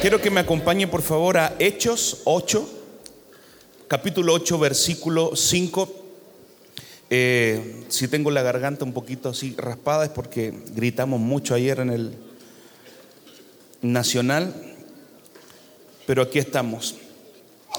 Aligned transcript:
Quiero 0.00 0.20
que 0.20 0.30
me 0.30 0.38
acompañe 0.38 0.86
por 0.86 1.02
favor 1.02 1.38
a 1.38 1.56
Hechos 1.58 2.20
8, 2.22 2.68
capítulo 3.88 4.32
8, 4.34 4.56
versículo 4.60 5.34
5. 5.34 5.92
Eh, 7.10 7.82
si 7.88 8.06
tengo 8.06 8.30
la 8.30 8.42
garganta 8.42 8.84
un 8.84 8.92
poquito 8.92 9.30
así 9.30 9.56
raspada 9.58 10.04
es 10.04 10.10
porque 10.10 10.54
gritamos 10.72 11.18
mucho 11.18 11.52
ayer 11.52 11.80
en 11.80 11.90
el 11.90 12.14
Nacional, 13.82 14.54
pero 16.06 16.22
aquí 16.22 16.38
estamos. 16.38 16.94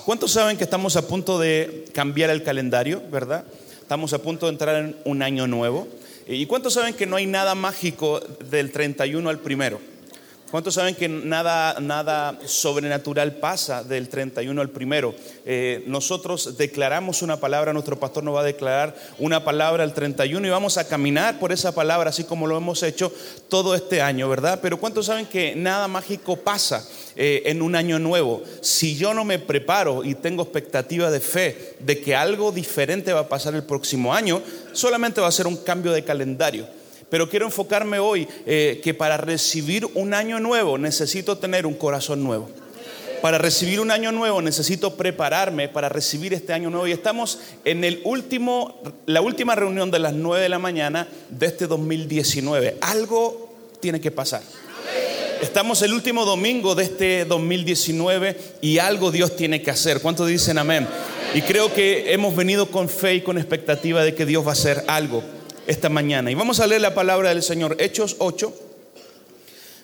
¿Cuántos 0.06 0.31
saben 0.31 0.58
que 0.58 0.66
estamos 0.66 0.98
a 0.98 1.08
punto 1.08 1.40
de 1.40 1.86
cambiar 1.94 2.31
el 2.31 2.44
calendario, 2.44 3.02
verdad? 3.09 3.45
Estamos 3.81 4.12
a 4.12 4.22
punto 4.22 4.48
de 4.48 4.52
entrar 4.52 4.76
en 4.84 4.98
un 5.06 5.23
año 5.23 5.48
nuevo. 5.48 5.88
¿Y 6.28 6.45
cuántos 6.48 6.73
saben 6.73 6.95
que 6.95 7.06
no 7.06 7.16
hay 7.16 7.28
nada 7.28 7.56
mágico 7.56 8.20
del 8.20 8.72
31 8.73 9.30
al 9.30 9.40
primero? 9.40 9.80
¿Cuántos 10.52 10.73
saben 10.73 10.95
que 10.95 11.08
nada, 11.08 11.80
nada 11.80 12.39
sobrenatural 12.44 13.35
pasa 13.35 13.84
del 13.84 14.09
31 14.09 14.59
al 14.59 14.72
primero? 14.72 15.13
Eh, 15.45 15.83
nosotros 15.86 16.58
declaramos 16.58 17.22
una 17.22 17.39
palabra, 17.39 17.72
nuestro 17.72 18.00
pastor 18.00 18.23
nos 18.23 18.36
va 18.36 18.41
a 18.41 18.45
declarar 18.45 18.95
una 19.19 19.44
palabra 19.44 19.83
el 19.83 19.94
31 19.94 20.47
y 20.47 20.50
vamos 20.50 20.80
a 20.80 20.88
caminar 20.88 21.38
por 21.38 21.52
esa 21.52 21.75
palabra, 21.75 22.09
así 22.09 22.23
como 22.23 22.47
lo 22.47 22.58
hemos 22.58 22.81
hecho 22.81 23.14
todo 23.47 23.75
este 23.75 24.02
año, 24.02 24.28
¿verdad? 24.28 24.58
Pero 24.59 24.80
¿cuántos 24.80 25.06
saben 25.06 25.28
que 25.28 25.56
nada 25.56 25.88
mágico 25.88 26.38
pasa 26.38 26.84
eh, 27.16 27.44
en 27.45 27.61
un 27.61 27.75
año 27.75 28.00
nuevo? 28.00 28.41
Si 28.61 28.95
yo 28.95 29.13
no 29.13 29.25
me 29.25 29.38
preparo 29.38 30.03
y 30.03 30.16
tengo 30.16 30.41
expectativa 30.41 31.11
de 31.11 31.19
fe 31.19 31.75
de 31.80 32.02
que 32.02 32.16
algo 32.16 32.52
diferente 32.52 33.13
va 33.13 33.22
a 33.22 33.30
pasar 33.30 33.53
el 33.53 33.63
próximo 33.66 34.16
año, 34.16 34.41
solamente 34.73 35.22
va 35.22 35.28
a 35.28 35.31
ser 35.31 35.45
un 35.45 35.58
cambio 35.58 35.91
de 35.91 36.03
calendario. 36.03 36.78
Pero 37.10 37.30
quiero 37.30 37.46
enfocarme 37.46 38.00
hoy 38.00 38.28
eh, 38.46 38.80
que 38.84 38.94
para 38.94 39.18
recibir 39.18 39.88
un 39.96 40.14
año 40.14 40.40
nuevo 40.40 40.78
necesito 40.78 41.38
tener 41.38 41.66
un 41.66 41.74
corazón 41.74 42.24
nuevo. 42.24 42.50
Para 43.22 43.38
recibir 43.38 43.82
un 43.82 43.92
año 43.92 44.12
nuevo 44.12 44.42
necesito 44.42 44.96
prepararme 44.96 45.68
para 45.68 45.90
recibir 45.90 46.34
este 46.34 46.54
año 46.54 46.70
nuevo. 46.70 46.88
Y 46.88 46.92
estamos 46.92 47.40
en 47.66 47.84
el 47.84 48.00
último, 48.04 48.82
la 49.08 49.22
última 49.22 49.56
reunión 49.56 49.92
de 49.92 50.00
las 50.00 50.14
9 50.14 50.44
de 50.44 50.50
la 50.50 50.60
mañana 50.60 51.08
de 51.30 51.48
este 51.48 51.68
2019. 51.68 52.78
Algo 52.82 53.54
tiene 53.80 54.00
que 54.00 54.12
pasar. 54.12 54.42
Estamos 55.42 55.82
el 55.82 55.94
último 55.94 56.26
domingo 56.26 56.76
de 56.76 56.84
este 56.84 57.26
2019 57.26 58.38
y 58.62 58.78
algo 58.78 59.10
Dios 59.10 59.36
tiene 59.36 59.62
que 59.62 59.72
hacer. 59.72 60.02
¿Cuántos 60.02 60.28
dicen 60.28 60.58
amén? 60.58 60.88
Y 61.34 61.42
creo 61.42 61.74
que 61.74 62.14
hemos 62.14 62.36
venido 62.36 62.68
con 62.68 62.88
fe 62.88 63.16
y 63.16 63.22
con 63.22 63.38
expectativa 63.38 64.04
de 64.04 64.14
que 64.14 64.26
Dios 64.26 64.46
va 64.46 64.50
a 64.50 64.54
hacer 64.54 64.84
algo 64.88 65.24
esta 65.70 65.88
mañana. 65.88 66.31
Y 66.31 66.36
vamos 66.36 66.59
a 66.59 66.66
leer 66.66 66.81
la 66.81 66.95
palabra 66.95 67.30
del 67.30 67.44
Señor, 67.44 67.78
Hechos 67.80 68.16
8, 68.17 68.52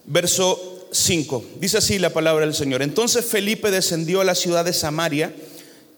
verso 0.05 0.87
5. 0.91 1.45
Dice 1.59 1.77
así 1.77 1.99
la 1.99 2.09
palabra 2.09 2.43
del 2.43 2.55
Señor. 2.55 2.81
Entonces 2.81 3.23
Felipe 3.23 3.69
descendió 3.69 4.19
a 4.21 4.25
la 4.25 4.33
ciudad 4.33 4.65
de 4.65 4.73
Samaria 4.73 5.31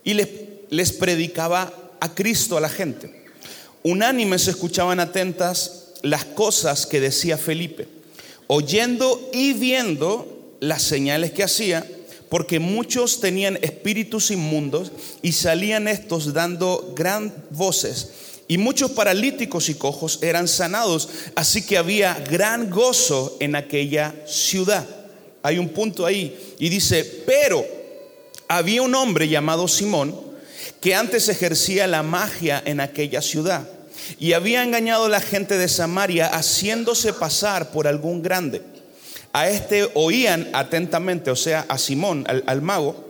y 0.04 0.14
les, 0.14 0.28
les 0.70 0.92
predicaba 0.92 1.74
a 2.02 2.14
Cristo 2.14 2.58
a 2.58 2.62
la 2.62 2.68
gente. 2.68 3.28
Unánimes 3.82 4.50
escuchaban 4.50 5.00
atentas 5.00 5.94
las 6.02 6.26
cosas 6.26 6.86
que 6.86 7.00
decía 7.00 7.38
Felipe, 7.38 7.88
oyendo 8.48 9.30
y 9.32 9.54
viendo 9.54 10.58
las 10.60 10.82
señales 10.82 11.32
que 11.32 11.46
hacía, 11.46 11.88
porque 12.28 12.60
muchos 12.60 13.22
tenían 13.22 13.58
espíritus 13.62 14.32
inmundos 14.32 14.92
y 15.22 15.32
salían 15.32 15.88
estos 15.88 16.34
dando 16.34 16.94
gran 16.94 17.34
voces 17.52 18.10
y 18.48 18.58
muchos 18.58 18.92
paralíticos 18.92 19.70
y 19.70 19.76
cojos 19.76 20.20
eran 20.22 20.48
sanados, 20.48 21.10
así 21.36 21.66
que 21.66 21.78
había 21.78 22.14
gran 22.30 22.70
gozo 22.70 23.36
en 23.40 23.56
aquella 23.56 24.16
ciudad. 24.26 24.88
Hay 25.44 25.58
un 25.58 25.70
punto 25.70 26.06
ahí 26.06 26.56
y 26.58 26.70
dice, 26.70 27.04
pero 27.26 27.66
había 28.48 28.82
un 28.82 28.96
hombre 28.96 29.28
llamado 29.28 29.68
Simón 29.68 30.16
que 30.80 30.96
antes 30.96 31.28
ejercía 31.28 31.88
la 31.88 32.04
magia 32.04 32.62
en 32.66 32.80
aquella 32.80 33.22
ciudad 33.22 33.68
y 34.20 34.34
había 34.34 34.64
engañado 34.64 35.06
a 35.06 35.10
la 35.10 35.22
gente 35.22 35.58
de 35.58 35.68
Samaria 35.68 36.28
haciéndose 36.28 37.14
pasar 37.14 37.72
por 37.72 37.88
algún 37.88 38.22
grande. 38.22 38.62
A 39.34 39.50
este 39.50 39.90
oían 39.94 40.50
atentamente, 40.54 41.30
o 41.30 41.36
sea, 41.36 41.66
a 41.68 41.78
Simón, 41.78 42.24
al, 42.28 42.44
al 42.48 42.62
mago, 42.62 43.10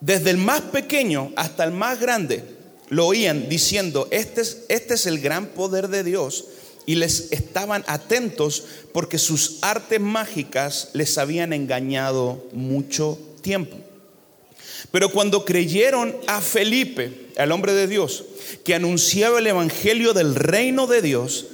desde 0.00 0.30
el 0.30 0.36
más 0.36 0.60
pequeño 0.60 1.32
hasta 1.34 1.64
el 1.64 1.72
más 1.72 1.98
grande 1.98 2.53
lo 2.94 3.08
oían 3.08 3.48
diciendo, 3.48 4.06
este 4.12 4.40
es, 4.40 4.58
este 4.68 4.94
es 4.94 5.06
el 5.06 5.20
gran 5.20 5.46
poder 5.48 5.88
de 5.88 6.04
Dios. 6.04 6.44
Y 6.86 6.94
les 6.94 7.32
estaban 7.32 7.82
atentos 7.88 8.62
porque 8.92 9.18
sus 9.18 9.58
artes 9.62 10.00
mágicas 10.00 10.90
les 10.92 11.18
habían 11.18 11.52
engañado 11.52 12.46
mucho 12.52 13.18
tiempo. 13.42 13.76
Pero 14.92 15.10
cuando 15.10 15.44
creyeron 15.44 16.14
a 16.28 16.40
Felipe, 16.40 17.30
al 17.36 17.50
hombre 17.50 17.72
de 17.72 17.88
Dios, 17.88 18.26
que 18.64 18.76
anunciaba 18.76 19.40
el 19.40 19.48
Evangelio 19.48 20.12
del 20.12 20.36
reino 20.36 20.86
de 20.86 21.02
Dios 21.02 21.46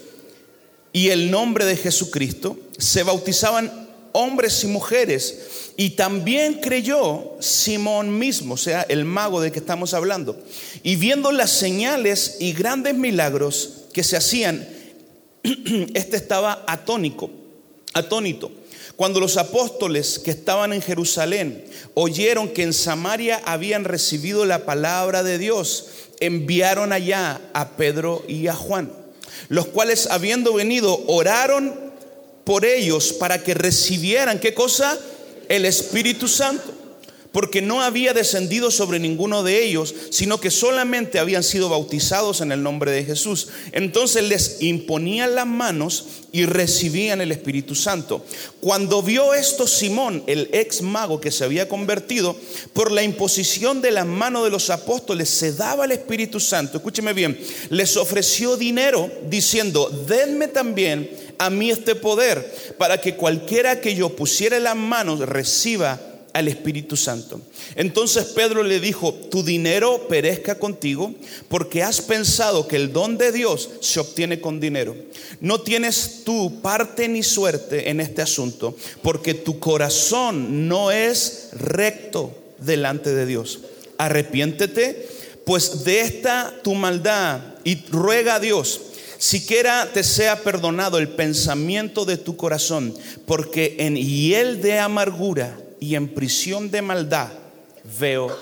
y 0.93 1.09
el 1.09 1.31
nombre 1.31 1.65
de 1.65 1.77
Jesucristo, 1.77 2.59
se 2.77 3.03
bautizaban 3.03 3.80
hombres 4.13 4.63
y 4.65 4.67
mujeres. 4.67 5.73
Y 5.77 5.91
también 5.91 6.61
creyó 6.61 7.37
Simón 7.41 8.19
mismo, 8.19 8.55
o 8.55 8.59
sea, 8.59 8.83
el 8.83 9.05
mago 9.05 9.41
de 9.41 9.51
que 9.51 9.61
estamos 9.61 9.95
hablando. 9.95 10.39
Y 10.83 10.97
viendo 10.97 11.33
las 11.33 11.51
señales 11.51 12.37
y 12.41 12.53
grandes 12.53 12.95
milagros 12.95 13.85
que 13.93 14.05
se 14.05 14.17
hacían, 14.17 14.69
este 15.95 16.17
estaba 16.17 16.65
atónico, 16.67 17.31
atónito. 17.95 18.53
Cuando 18.97 19.21
los 19.21 19.39
apóstoles 19.39 20.19
que 20.19 20.31
estaban 20.31 20.75
en 20.75 20.83
Jerusalén 20.83 21.65
oyeron 21.95 22.51
que 22.51 22.63
en 22.63 22.75
Samaria 22.75 23.41
habían 23.47 23.85
recibido 23.85 24.45
la 24.45 24.67
palabra 24.67 25.23
de 25.23 25.39
Dios, 25.39 25.87
enviaron 26.21 26.93
allá 26.93 27.41
a 27.55 27.71
Pedro 27.71 28.23
y 28.29 28.49
a 28.49 28.55
Juan, 28.55 28.93
los 29.49 29.69
cuales 29.69 30.07
habiendo 30.11 30.53
venido 30.53 31.03
oraron 31.07 31.90
por 32.51 32.65
ellos 32.65 33.13
para 33.13 33.45
que 33.45 33.55
recibieran, 33.55 34.41
¿qué 34.41 34.55
cosa? 34.55 34.99
El 35.49 35.65
Espíritu 35.65 36.27
Santo. 36.27 36.75
Porque 37.31 37.63
no 37.63 37.81
había 37.81 38.13
descendido 38.13 38.73
sobre 38.73 38.99
ninguno 38.99 39.45
de 39.45 39.65
ellos, 39.65 39.95
sino 40.11 40.41
que 40.41 40.51
solamente 40.51 41.21
habían 41.21 41.45
sido 41.45 41.69
bautizados 41.69 42.41
en 42.41 42.51
el 42.51 42.65
nombre 42.65 42.91
de 42.91 43.05
Jesús. 43.05 43.51
Entonces 43.71 44.25
les 44.25 44.63
imponían 44.63 45.37
las 45.37 45.47
manos 45.47 46.07
y 46.33 46.45
recibían 46.45 47.21
el 47.21 47.31
Espíritu 47.31 47.77
Santo. 47.77 48.25
Cuando 48.61 49.01
vio 49.01 49.33
esto 49.33 49.69
Simón, 49.69 50.25
el 50.27 50.51
ex 50.53 50.83
mago 50.83 51.21
que 51.21 51.31
se 51.31 51.45
había 51.45 51.69
convertido, 51.69 52.37
por 52.73 52.91
la 52.91 53.05
imposición 53.05 53.81
de 53.81 53.93
las 53.93 54.07
manos 54.07 54.43
de 54.43 54.51
los 54.51 54.71
apóstoles 54.71 55.29
se 55.29 55.53
daba 55.53 55.85
el 55.85 55.93
Espíritu 55.93 56.41
Santo. 56.41 56.79
Escúcheme 56.79 57.13
bien, 57.13 57.39
les 57.69 57.97
ofreció 57.97 58.57
dinero 58.57 59.09
diciendo, 59.29 59.89
denme 60.09 60.49
también 60.49 61.30
a 61.41 61.49
mí 61.49 61.71
este 61.71 61.95
poder 61.95 62.75
para 62.77 63.01
que 63.01 63.17
cualquiera 63.17 63.81
que 63.81 63.95
yo 63.95 64.15
pusiera 64.15 64.61
las 64.61 64.77
manos 64.77 65.21
reciba 65.21 65.99
al 66.35 66.49
Espíritu 66.49 66.99
Santo. 66.99 67.41
Entonces 67.77 68.27
Pedro 68.27 68.63
le 68.63 68.79
dijo, 68.79 69.15
tu 69.15 69.43
dinero 69.43 70.07
perezca 70.07 70.59
contigo 70.59 71.15
porque 71.49 71.83
has 71.83 72.03
pensado 72.03 72.69
que 72.69 72.77
el 72.77 72.93
don 72.93 73.17
de 73.17 73.33
Dios 73.33 73.71
se 73.81 74.01
obtiene 74.01 74.39
con 74.43 74.61
dinero. 74.61 74.95
No 75.41 75.63
tienes 75.63 76.25
tú 76.25 76.61
parte 76.61 77.09
ni 77.09 77.23
suerte 77.23 77.89
en 77.89 78.01
este 78.01 78.21
asunto 78.21 78.77
porque 79.03 79.33
tu 79.33 79.59
corazón 79.59 80.69
no 80.69 80.91
es 80.91 81.49
recto 81.53 82.37
delante 82.59 83.15
de 83.15 83.25
Dios. 83.25 83.61
Arrepiéntete 83.97 85.09
pues 85.47 85.85
de 85.85 86.03
esta 86.03 86.55
tu 86.63 86.75
maldad 86.75 87.41
y 87.65 87.83
ruega 87.87 88.35
a 88.35 88.41
Dios 88.41 88.90
siquiera 89.21 89.93
te 89.93 90.03
sea 90.03 90.43
perdonado 90.43 90.97
el 90.97 91.11
pensamiento 91.11 92.07
de 92.07 92.17
tu 92.17 92.37
corazón, 92.37 92.95
porque 93.27 93.77
en 93.79 93.95
hiel 93.95 94.63
de 94.63 94.79
amargura 94.79 95.61
y 95.79 95.95
en 95.95 96.09
prisión 96.09 96.71
de 96.71 96.81
maldad 96.81 97.29
veo 98.01 98.35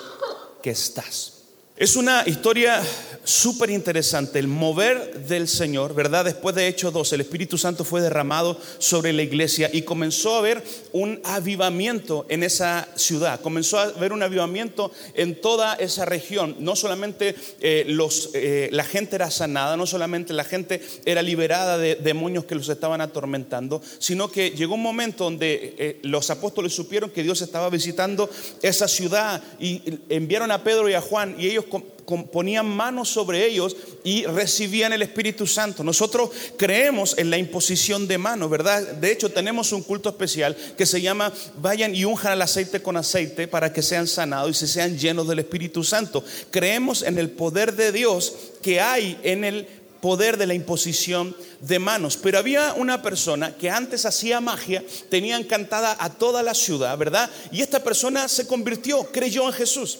que 0.62 0.70
estás. 0.70 1.37
Es 1.78 1.94
una 1.94 2.24
historia 2.26 2.82
súper 3.28 3.68
interesante, 3.68 4.38
el 4.38 4.48
mover 4.48 5.26
del 5.26 5.48
Señor, 5.48 5.94
¿verdad? 5.94 6.24
Después 6.24 6.54
de 6.54 6.66
Hechos 6.66 6.94
2, 6.94 7.12
el 7.12 7.20
Espíritu 7.20 7.58
Santo 7.58 7.84
fue 7.84 8.00
derramado 8.00 8.58
sobre 8.78 9.12
la 9.12 9.22
iglesia 9.22 9.68
y 9.70 9.82
comenzó 9.82 10.34
a 10.34 10.38
haber 10.38 10.64
un 10.92 11.20
avivamiento 11.24 12.24
en 12.30 12.42
esa 12.42 12.88
ciudad, 12.96 13.40
comenzó 13.42 13.78
a 13.78 13.82
haber 13.82 14.14
un 14.14 14.22
avivamiento 14.22 14.90
en 15.12 15.38
toda 15.38 15.74
esa 15.74 16.06
región. 16.06 16.56
No 16.58 16.74
solamente 16.74 17.36
eh, 17.60 17.84
los, 17.86 18.30
eh, 18.32 18.70
la 18.72 18.84
gente 18.84 19.16
era 19.16 19.30
sanada, 19.30 19.76
no 19.76 19.86
solamente 19.86 20.32
la 20.32 20.44
gente 20.44 20.80
era 21.04 21.20
liberada 21.20 21.76
de 21.76 21.96
demonios 21.96 22.46
que 22.46 22.54
los 22.54 22.70
estaban 22.70 23.02
atormentando, 23.02 23.82
sino 23.98 24.30
que 24.30 24.52
llegó 24.52 24.74
un 24.74 24.82
momento 24.82 25.24
donde 25.24 25.74
eh, 25.76 25.98
los 26.02 26.30
apóstoles 26.30 26.72
supieron 26.72 27.10
que 27.10 27.22
Dios 27.22 27.42
estaba 27.42 27.68
visitando 27.68 28.30
esa 28.62 28.88
ciudad 28.88 29.42
y 29.60 29.82
enviaron 30.08 30.50
a 30.50 30.64
Pedro 30.64 30.88
y 30.88 30.94
a 30.94 31.02
Juan 31.02 31.36
y 31.38 31.46
ellos 31.46 31.66
ponían 31.68 32.66
manos 32.66 33.08
sobre 33.08 33.46
ellos 33.46 33.76
y 34.02 34.24
recibían 34.24 34.92
el 34.92 35.02
Espíritu 35.02 35.46
Santo. 35.46 35.84
Nosotros 35.84 36.30
creemos 36.56 37.16
en 37.18 37.30
la 37.30 37.38
imposición 37.38 38.08
de 38.08 38.18
manos, 38.18 38.48
¿verdad? 38.48 38.82
De 38.82 39.12
hecho, 39.12 39.30
tenemos 39.30 39.72
un 39.72 39.82
culto 39.82 40.08
especial 40.08 40.56
que 40.76 40.86
se 40.86 41.00
llama 41.00 41.32
vayan 41.60 41.94
y 41.94 42.04
unjan 42.04 42.32
el 42.32 42.42
aceite 42.42 42.80
con 42.80 42.96
aceite 42.96 43.48
para 43.48 43.72
que 43.72 43.82
sean 43.82 44.06
sanados 44.06 44.50
y 44.50 44.54
se 44.54 44.66
sean 44.66 44.98
llenos 44.98 45.28
del 45.28 45.40
Espíritu 45.40 45.84
Santo. 45.84 46.24
Creemos 46.50 47.02
en 47.02 47.18
el 47.18 47.30
poder 47.30 47.74
de 47.74 47.92
Dios 47.92 48.34
que 48.62 48.80
hay 48.80 49.18
en 49.22 49.44
el 49.44 49.66
poder 50.00 50.36
de 50.36 50.46
la 50.46 50.54
imposición 50.54 51.36
de 51.60 51.78
manos. 51.78 52.16
Pero 52.16 52.38
había 52.38 52.74
una 52.74 53.02
persona 53.02 53.56
que 53.56 53.70
antes 53.70 54.06
hacía 54.06 54.40
magia, 54.40 54.84
tenía 55.10 55.36
encantada 55.36 55.96
a 55.98 56.10
toda 56.10 56.42
la 56.42 56.54
ciudad, 56.54 56.96
¿verdad? 56.96 57.28
Y 57.50 57.60
esta 57.60 57.82
persona 57.82 58.28
se 58.28 58.46
convirtió, 58.46 59.04
creyó 59.12 59.46
en 59.46 59.52
Jesús 59.52 59.98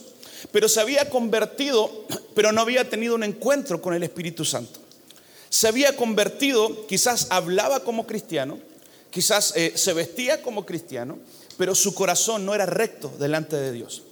pero 0.52 0.68
se 0.68 0.80
había 0.80 1.10
convertido, 1.10 2.04
pero 2.34 2.52
no 2.52 2.60
había 2.60 2.88
tenido 2.88 3.14
un 3.14 3.24
encuentro 3.24 3.80
con 3.80 3.94
el 3.94 4.02
Espíritu 4.02 4.44
Santo. 4.44 4.80
Se 5.50 5.68
había 5.68 5.96
convertido, 5.96 6.86
quizás 6.86 7.28
hablaba 7.30 7.80
como 7.80 8.06
cristiano, 8.06 8.58
quizás 9.10 9.54
eh, 9.56 9.72
se 9.74 9.94
vestía 9.94 10.42
como 10.42 10.66
cristiano, 10.66 11.18
pero 11.56 11.74
su 11.74 11.94
corazón 11.94 12.44
no 12.44 12.54
era 12.54 12.66
recto 12.66 13.12
delante 13.18 13.56
de 13.56 13.72
Dios. 13.72 14.02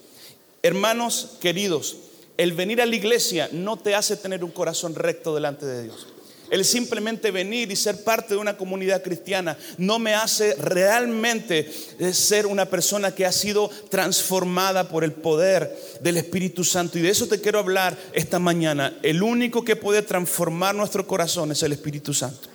Hermanos 0.62 1.36
queridos, 1.40 1.96
el 2.36 2.52
venir 2.52 2.82
a 2.82 2.86
la 2.86 2.96
iglesia 2.96 3.48
no 3.52 3.76
te 3.78 3.94
hace 3.94 4.16
tener 4.16 4.44
un 4.44 4.50
corazón 4.50 4.94
recto 4.94 5.34
delante 5.34 5.64
de 5.66 5.84
Dios. 5.84 6.06
El 6.50 6.64
simplemente 6.64 7.30
venir 7.30 7.70
y 7.70 7.76
ser 7.76 8.04
parte 8.04 8.34
de 8.34 8.40
una 8.40 8.56
comunidad 8.56 9.02
cristiana 9.02 9.56
no 9.78 9.98
me 9.98 10.14
hace 10.14 10.54
realmente 10.54 11.70
eh, 11.98 12.12
ser 12.12 12.46
una 12.46 12.66
persona 12.66 13.14
que 13.14 13.26
ha 13.26 13.32
sido 13.32 13.70
transformada 13.90 14.88
por 14.88 15.04
el 15.04 15.12
poder 15.12 15.76
del 16.00 16.16
Espíritu 16.16 16.64
Santo. 16.64 16.98
Y 16.98 17.02
de 17.02 17.10
eso 17.10 17.26
te 17.26 17.40
quiero 17.40 17.58
hablar 17.58 17.96
esta 18.12 18.38
mañana. 18.38 18.96
El 19.02 19.22
único 19.22 19.64
que 19.64 19.76
puede 19.76 20.02
transformar 20.02 20.74
nuestro 20.74 21.06
corazón 21.06 21.52
es 21.52 21.62
el 21.62 21.72
Espíritu 21.72 22.14
Santo. 22.14 22.48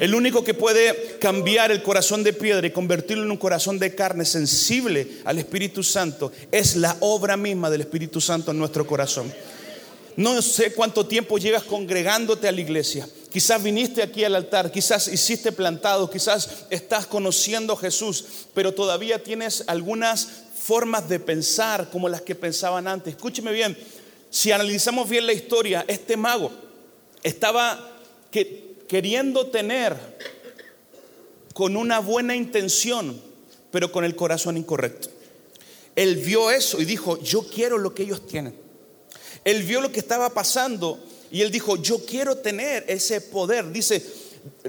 El 0.00 0.16
único 0.16 0.42
que 0.42 0.54
puede 0.54 1.16
cambiar 1.20 1.70
el 1.70 1.82
corazón 1.82 2.24
de 2.24 2.32
piedra 2.32 2.66
y 2.66 2.72
convertirlo 2.72 3.22
en 3.22 3.30
un 3.30 3.36
corazón 3.36 3.78
de 3.78 3.94
carne 3.94 4.24
sensible 4.24 5.06
al 5.24 5.38
Espíritu 5.38 5.84
Santo 5.84 6.32
es 6.50 6.74
la 6.74 6.96
obra 6.98 7.36
misma 7.36 7.70
del 7.70 7.82
Espíritu 7.82 8.20
Santo 8.20 8.50
en 8.50 8.58
nuestro 8.58 8.84
corazón. 8.84 9.32
No 10.16 10.42
sé 10.42 10.72
cuánto 10.72 11.06
tiempo 11.06 11.38
llevas 11.38 11.64
congregándote 11.64 12.46
a 12.48 12.52
la 12.52 12.60
iglesia. 12.60 13.08
Quizás 13.32 13.62
viniste 13.62 14.02
aquí 14.02 14.24
al 14.24 14.34
altar, 14.34 14.70
quizás 14.70 15.08
hiciste 15.08 15.52
plantado, 15.52 16.10
quizás 16.10 16.66
estás 16.68 17.06
conociendo 17.06 17.72
a 17.72 17.78
Jesús, 17.78 18.24
pero 18.52 18.74
todavía 18.74 19.22
tienes 19.22 19.64
algunas 19.66 20.28
formas 20.54 21.08
de 21.08 21.18
pensar 21.18 21.88
como 21.90 22.10
las 22.10 22.20
que 22.20 22.34
pensaban 22.34 22.86
antes. 22.86 23.14
Escúcheme 23.14 23.52
bien, 23.52 23.76
si 24.28 24.52
analizamos 24.52 25.08
bien 25.08 25.26
la 25.26 25.32
historia, 25.32 25.84
este 25.88 26.16
mago 26.16 26.52
estaba 27.22 27.98
queriendo 28.86 29.46
tener 29.46 29.96
con 31.54 31.76
una 31.76 32.00
buena 32.00 32.36
intención, 32.36 33.20
pero 33.70 33.90
con 33.90 34.04
el 34.04 34.14
corazón 34.14 34.56
incorrecto. 34.58 35.08
Él 35.96 36.16
vio 36.16 36.50
eso 36.50 36.80
y 36.80 36.84
dijo, 36.84 37.20
yo 37.22 37.46
quiero 37.46 37.78
lo 37.78 37.94
que 37.94 38.02
ellos 38.02 38.26
tienen. 38.26 38.61
Él 39.44 39.62
vio 39.62 39.80
lo 39.80 39.90
que 39.90 40.00
estaba 40.00 40.30
pasando 40.30 40.98
y 41.30 41.40
él 41.42 41.50
dijo, 41.50 41.76
yo 41.76 42.04
quiero 42.04 42.36
tener 42.36 42.84
ese 42.86 43.20
poder. 43.20 43.72
Dice, 43.72 44.04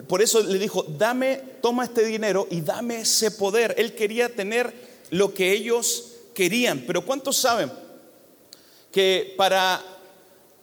por 0.08 0.22
eso 0.22 0.42
le 0.42 0.58
dijo, 0.58 0.84
dame, 0.84 1.42
toma 1.62 1.84
este 1.84 2.06
dinero 2.06 2.48
y 2.50 2.62
dame 2.62 3.02
ese 3.02 3.32
poder. 3.32 3.76
Él 3.78 3.94
quería 3.94 4.30
tener 4.30 4.74
lo 5.10 5.34
que 5.34 5.52
ellos 5.52 6.14
querían. 6.34 6.84
Pero 6.88 7.06
¿cuántos 7.06 7.38
saben 7.38 7.72
que 8.92 9.34
para 9.38 9.84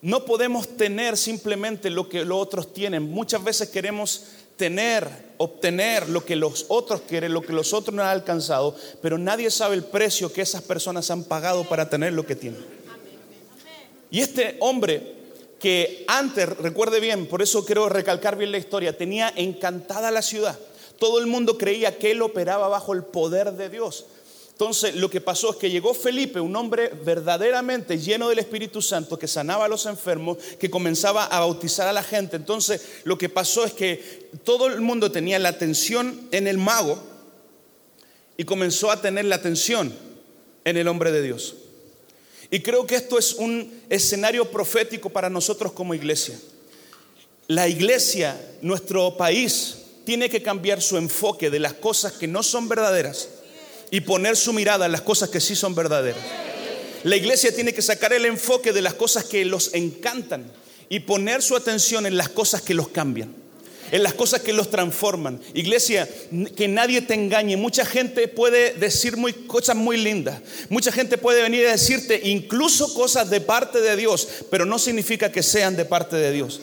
no 0.02 0.24
podemos 0.24 0.76
tener 0.76 1.16
simplemente 1.16 1.90
lo 1.90 2.08
que 2.08 2.24
los 2.24 2.38
otros 2.38 2.72
tienen? 2.72 3.02
Muchas 3.02 3.44
veces 3.44 3.68
queremos 3.68 4.24
tener, 4.56 5.08
obtener 5.38 6.08
lo 6.08 6.24
que 6.24 6.36
los 6.36 6.66
otros 6.68 7.02
quieren, 7.02 7.32
lo 7.32 7.42
que 7.42 7.52
los 7.52 7.72
otros 7.72 7.94
no 7.94 8.02
han 8.02 8.08
alcanzado, 8.08 8.76
pero 9.00 9.16
nadie 9.16 9.50
sabe 9.50 9.74
el 9.74 9.84
precio 9.84 10.32
que 10.32 10.42
esas 10.42 10.62
personas 10.62 11.10
han 11.10 11.24
pagado 11.24 11.68
para 11.68 11.88
tener 11.88 12.12
lo 12.12 12.26
que 12.26 12.36
tienen. 12.36 12.79
Y 14.10 14.20
este 14.20 14.56
hombre 14.60 15.20
que 15.60 16.04
antes, 16.08 16.48
recuerde 16.48 17.00
bien, 17.00 17.26
por 17.26 17.42
eso 17.42 17.64
quiero 17.64 17.88
recalcar 17.88 18.36
bien 18.36 18.50
la 18.50 18.58
historia, 18.58 18.96
tenía 18.96 19.32
encantada 19.36 20.10
la 20.10 20.22
ciudad. 20.22 20.58
Todo 20.98 21.18
el 21.18 21.26
mundo 21.26 21.58
creía 21.58 21.98
que 21.98 22.10
él 22.10 22.22
operaba 22.22 22.68
bajo 22.68 22.94
el 22.94 23.04
poder 23.04 23.52
de 23.52 23.68
Dios. 23.68 24.06
Entonces 24.60 24.94
lo 24.96 25.08
que 25.08 25.22
pasó 25.22 25.52
es 25.52 25.56
que 25.56 25.70
llegó 25.70 25.94
Felipe, 25.94 26.38
un 26.38 26.54
hombre 26.54 26.90
verdaderamente 27.02 27.98
lleno 27.98 28.28
del 28.28 28.40
Espíritu 28.40 28.82
Santo, 28.82 29.18
que 29.18 29.26
sanaba 29.26 29.64
a 29.64 29.68
los 29.68 29.86
enfermos, 29.86 30.36
que 30.58 30.68
comenzaba 30.68 31.24
a 31.24 31.40
bautizar 31.40 31.88
a 31.88 31.94
la 31.94 32.02
gente. 32.02 32.36
Entonces 32.36 33.00
lo 33.04 33.16
que 33.16 33.30
pasó 33.30 33.64
es 33.64 33.72
que 33.72 34.28
todo 34.44 34.66
el 34.66 34.82
mundo 34.82 35.10
tenía 35.10 35.38
la 35.38 35.48
atención 35.50 36.28
en 36.30 36.46
el 36.46 36.58
mago 36.58 36.98
y 38.36 38.44
comenzó 38.44 38.90
a 38.90 39.00
tener 39.00 39.24
la 39.24 39.36
atención 39.36 39.94
en 40.64 40.76
el 40.76 40.88
hombre 40.88 41.10
de 41.10 41.22
Dios. 41.22 41.54
Y 42.50 42.60
creo 42.60 42.86
que 42.86 42.96
esto 42.96 43.18
es 43.18 43.34
un 43.34 43.82
escenario 43.88 44.50
profético 44.50 45.10
para 45.10 45.30
nosotros 45.30 45.72
como 45.72 45.94
iglesia. 45.94 46.38
La 47.46 47.68
iglesia, 47.68 48.40
nuestro 48.62 49.16
país, 49.16 49.76
tiene 50.04 50.28
que 50.28 50.42
cambiar 50.42 50.82
su 50.82 50.96
enfoque 50.96 51.50
de 51.50 51.60
las 51.60 51.74
cosas 51.74 52.12
que 52.12 52.26
no 52.26 52.42
son 52.42 52.68
verdaderas 52.68 53.28
y 53.90 54.00
poner 54.00 54.36
su 54.36 54.52
mirada 54.52 54.86
en 54.86 54.92
las 54.92 55.02
cosas 55.02 55.28
que 55.28 55.40
sí 55.40 55.54
son 55.54 55.74
verdaderas. 55.74 56.24
La 57.04 57.16
iglesia 57.16 57.54
tiene 57.54 57.72
que 57.72 57.82
sacar 57.82 58.12
el 58.12 58.26
enfoque 58.26 58.72
de 58.72 58.82
las 58.82 58.94
cosas 58.94 59.24
que 59.24 59.44
los 59.44 59.72
encantan 59.74 60.50
y 60.88 61.00
poner 61.00 61.42
su 61.42 61.56
atención 61.56 62.06
en 62.06 62.16
las 62.16 62.28
cosas 62.28 62.62
que 62.62 62.74
los 62.74 62.88
cambian 62.88 63.40
en 63.90 64.02
las 64.02 64.14
cosas 64.14 64.40
que 64.40 64.52
los 64.52 64.70
transforman. 64.70 65.40
Iglesia, 65.54 66.08
que 66.56 66.68
nadie 66.68 67.02
te 67.02 67.14
engañe. 67.14 67.56
Mucha 67.56 67.84
gente 67.84 68.28
puede 68.28 68.74
decir 68.74 69.16
cosas 69.46 69.76
muy 69.76 69.96
lindas. 69.96 70.40
Mucha 70.68 70.92
gente 70.92 71.18
puede 71.18 71.42
venir 71.42 71.66
a 71.66 71.72
decirte 71.72 72.20
incluso 72.24 72.94
cosas 72.94 73.30
de 73.30 73.40
parte 73.40 73.80
de 73.80 73.96
Dios, 73.96 74.28
pero 74.50 74.64
no 74.64 74.78
significa 74.78 75.32
que 75.32 75.42
sean 75.42 75.76
de 75.76 75.84
parte 75.84 76.16
de 76.16 76.32
Dios. 76.32 76.60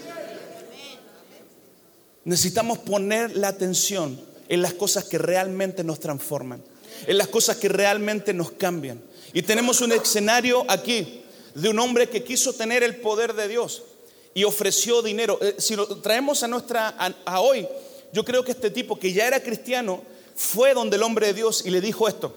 Necesitamos 2.24 2.80
poner 2.80 3.38
la 3.38 3.50
atención 3.50 4.20
en 4.50 4.62
las 4.62 4.74
cosas 4.74 5.06
que 5.06 5.18
realmente 5.18 5.84
nos 5.84 6.00
transforman, 6.00 6.62
en 7.06 7.18
las 7.18 7.28
cosas 7.28 7.58
que 7.58 7.70
realmente 7.70 8.34
nos 8.34 8.52
cambian. 8.52 9.02
Y 9.34 9.42
tenemos 9.42 9.82
un 9.82 9.92
escenario 9.92 10.66
aquí 10.70 11.22
de 11.56 11.70
un 11.70 11.80
hombre 11.80 12.10
que 12.10 12.24
quiso 12.24 12.54
tener 12.54 12.84
el 12.84 12.98
poder 12.98 13.34
de 13.34 13.48
Dios 13.48 13.84
y 14.38 14.44
ofreció 14.44 15.02
dinero. 15.02 15.40
Eh, 15.42 15.56
si 15.58 15.76
lo 15.76 15.88
traemos 15.98 16.44
a 16.44 16.48
nuestra 16.48 16.90
a, 17.26 17.42
hoy, 17.42 17.68
yo 18.14 18.24
creo 18.24 18.44
que 18.44 18.52
este 18.52 18.70
tipo 18.70 19.00
que 19.00 19.12
ya 19.12 19.26
era 19.26 19.42
cristiano 19.42 20.04
fue 20.36 20.76
donde 20.76 20.96
el 20.96 21.02
hombre 21.02 21.26
de 21.26 21.34
Dios 21.34 21.64
y 21.66 21.72
le 21.72 21.82
dijo 21.82 22.08
esto: 22.08 22.36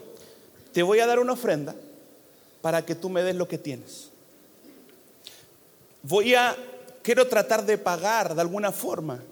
Te 0.72 0.82
voy 0.82 1.00
a 1.00 1.06
dar 1.06 1.18
una 1.18 1.34
ofrenda 1.34 1.74
para 2.62 2.86
que 2.86 2.94
tú 2.94 3.10
me 3.10 3.22
des 3.22 3.34
lo 3.36 3.46
que 3.46 3.58
tienes. 3.58 4.08
Voy 6.02 6.34
a 6.34 6.56
quiero 7.02 7.28
tratar 7.28 7.66
de 7.66 7.76
pagar 7.76 8.34
de 8.34 8.40
alguna 8.40 8.72
forma 8.72 9.22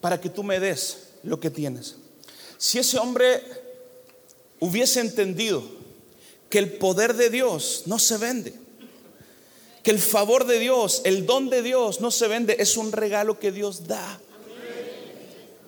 para 0.00 0.20
que 0.20 0.30
tú 0.30 0.44
me 0.44 0.60
des 0.60 1.08
lo 1.24 1.40
que 1.40 1.50
tienes. 1.50 1.96
Si 2.56 2.78
ese 2.78 2.98
hombre 2.98 3.42
hubiese 4.60 5.00
entendido 5.00 5.64
que 6.48 6.60
el 6.60 6.74
poder 6.74 7.14
de 7.14 7.30
Dios 7.30 7.82
no 7.86 7.98
se 7.98 8.16
vende, 8.16 8.63
que 9.84 9.90
el 9.90 10.00
favor 10.00 10.46
de 10.46 10.58
Dios, 10.58 11.02
el 11.04 11.26
don 11.26 11.50
de 11.50 11.62
Dios 11.62 12.00
no 12.00 12.10
se 12.10 12.26
vende, 12.26 12.56
es 12.58 12.78
un 12.78 12.90
regalo 12.90 13.38
que 13.38 13.52
Dios 13.52 13.86
da. 13.86 14.18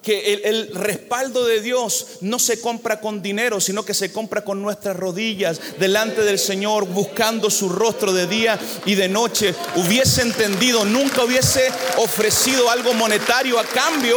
Que 0.02 0.34
el, 0.44 0.72
respaldo 0.72 1.44
de 1.44 1.60
Dios 1.60 2.18
no 2.22 2.38
se 2.38 2.60
compra 2.60 3.00
con 3.00 3.20
dinero, 3.20 3.60
sino 3.60 3.84
que 3.84 3.92
se 3.92 4.12
compra 4.12 4.42
con 4.42 4.62
nuestras 4.62 4.96
rodillas 4.96 5.60
delante 5.78 6.22
del 6.22 6.38
Señor, 6.38 6.86
buscando 6.86 7.50
su 7.50 7.68
rostro 7.68 8.12
de 8.12 8.26
día 8.26 8.58
y 8.86 8.94
de 8.94 9.08
noche. 9.08 9.54
Hubiese 9.74 10.22
entendido, 10.22 10.84
nunca 10.84 11.24
hubiese 11.24 11.68
ofrecido 11.98 12.70
algo 12.70 12.94
monetario 12.94 13.58
a 13.58 13.64
cambio 13.64 14.16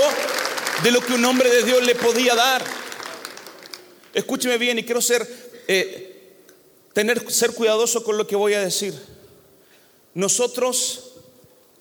de 0.82 0.92
lo 0.92 1.02
que 1.02 1.14
un 1.14 1.26
hombre 1.26 1.50
de 1.50 1.64
Dios 1.64 1.84
le 1.84 1.96
podía 1.96 2.36
dar. 2.36 2.64
Escúcheme 4.14 4.58
bien 4.58 4.80
y 4.80 4.84
quiero 4.84 5.02
ser, 5.02 5.28
eh, 5.68 6.38
tener, 6.94 7.30
ser 7.30 7.52
cuidadoso 7.52 8.04
con 8.04 8.16
lo 8.16 8.28
que 8.28 8.38
voy 8.38 8.54
a 8.54 8.62
decir. 8.62 9.09
Nosotros 10.20 11.14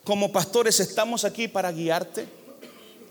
como 0.04 0.30
pastores 0.30 0.78
estamos 0.78 1.24
aquí 1.24 1.48
para 1.48 1.72
guiarte, 1.72 2.24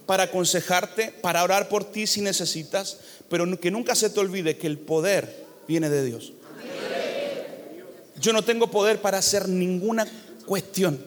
para 0.06 0.24
aconsejarte, 0.24 1.12
para 1.22 1.44
orar 1.44 1.68
por 1.68 1.84
ti 1.84 2.08
si 2.08 2.22
necesitas, 2.22 3.00
pero 3.28 3.60
que 3.60 3.70
nunca 3.70 3.94
se 3.94 4.10
te 4.10 4.22
olvide 4.22 4.56
que 4.56 4.68
el 4.68 4.78
poder 4.78 5.46
viene 5.68 5.90
de 5.90 6.06
Dios. 6.06 6.32
Yo 8.22 8.32
no 8.32 8.42
tengo 8.42 8.72
poder 8.72 9.02
para 9.02 9.18
hacer 9.18 9.50
ninguna 9.50 10.08
cuestión. 10.46 11.06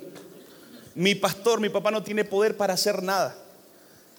Mi 0.94 1.14
pastor, 1.14 1.58
mi 1.58 1.70
papá 1.70 1.90
no 1.90 2.02
tiene 2.02 2.26
poder 2.26 2.58
para 2.58 2.74
hacer 2.74 3.02
nada. 3.02 3.34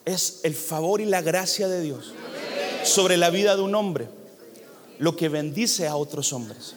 Es 0.04 0.40
el 0.42 0.56
favor 0.56 1.00
y 1.00 1.06
la 1.06 1.22
gracia 1.22 1.68
de 1.68 1.80
Dios 1.80 2.12
sobre 2.84 3.18
la 3.18 3.30
vida 3.30 3.56
de 3.56 3.62
un 3.62 3.76
hombre 3.76 4.10
lo 4.98 5.16
que 5.16 5.30
bendice 5.30 5.86
a 5.86 5.96
otros 5.96 6.34
hombres. 6.34 6.74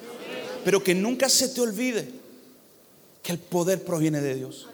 Pero 0.62 0.84
que 0.84 0.94
nunca 0.94 1.30
se 1.30 1.48
te 1.48 1.62
olvide 1.62 2.23
que 3.24 3.32
el 3.32 3.38
poder 3.38 3.82
proviene 3.82 4.20
de 4.20 4.34
Dios. 4.34 4.68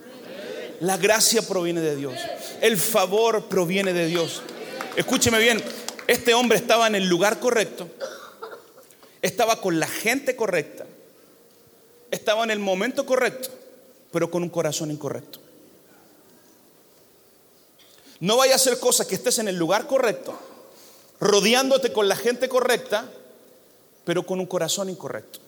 La 0.80 0.96
gracia 0.98 1.40
proviene 1.40 1.80
de 1.80 1.96
Dios. 1.96 2.14
El 2.60 2.76
favor 2.76 3.44
proviene 3.44 3.94
de 3.94 4.06
Dios. 4.06 4.42
Escúcheme 4.96 5.38
bien, 5.38 5.62
este 6.08 6.34
hombre 6.34 6.58
estaba 6.58 6.88
en 6.88 6.96
el 6.96 7.06
lugar 7.06 7.38
correcto, 7.38 7.88
estaba 9.22 9.60
con 9.60 9.78
la 9.78 9.86
gente 9.86 10.34
correcta, 10.34 10.84
estaba 12.10 12.42
en 12.42 12.50
el 12.50 12.58
momento 12.58 13.06
correcto, 13.06 13.48
pero 14.10 14.30
con 14.30 14.42
un 14.42 14.48
corazón 14.48 14.90
incorrecto. 14.90 15.38
No 18.18 18.36
vaya 18.36 18.54
a 18.54 18.56
hacer 18.56 18.78
cosas 18.80 19.06
que 19.06 19.14
estés 19.14 19.38
en 19.38 19.48
el 19.48 19.56
lugar 19.56 19.86
correcto, 19.86 20.36
rodeándote 21.20 21.92
con 21.92 22.08
la 22.08 22.16
gente 22.16 22.48
correcta, 22.48 23.08
pero 24.04 24.26
con 24.26 24.40
un 24.40 24.46
corazón 24.46 24.90
incorrecto. 24.90 25.39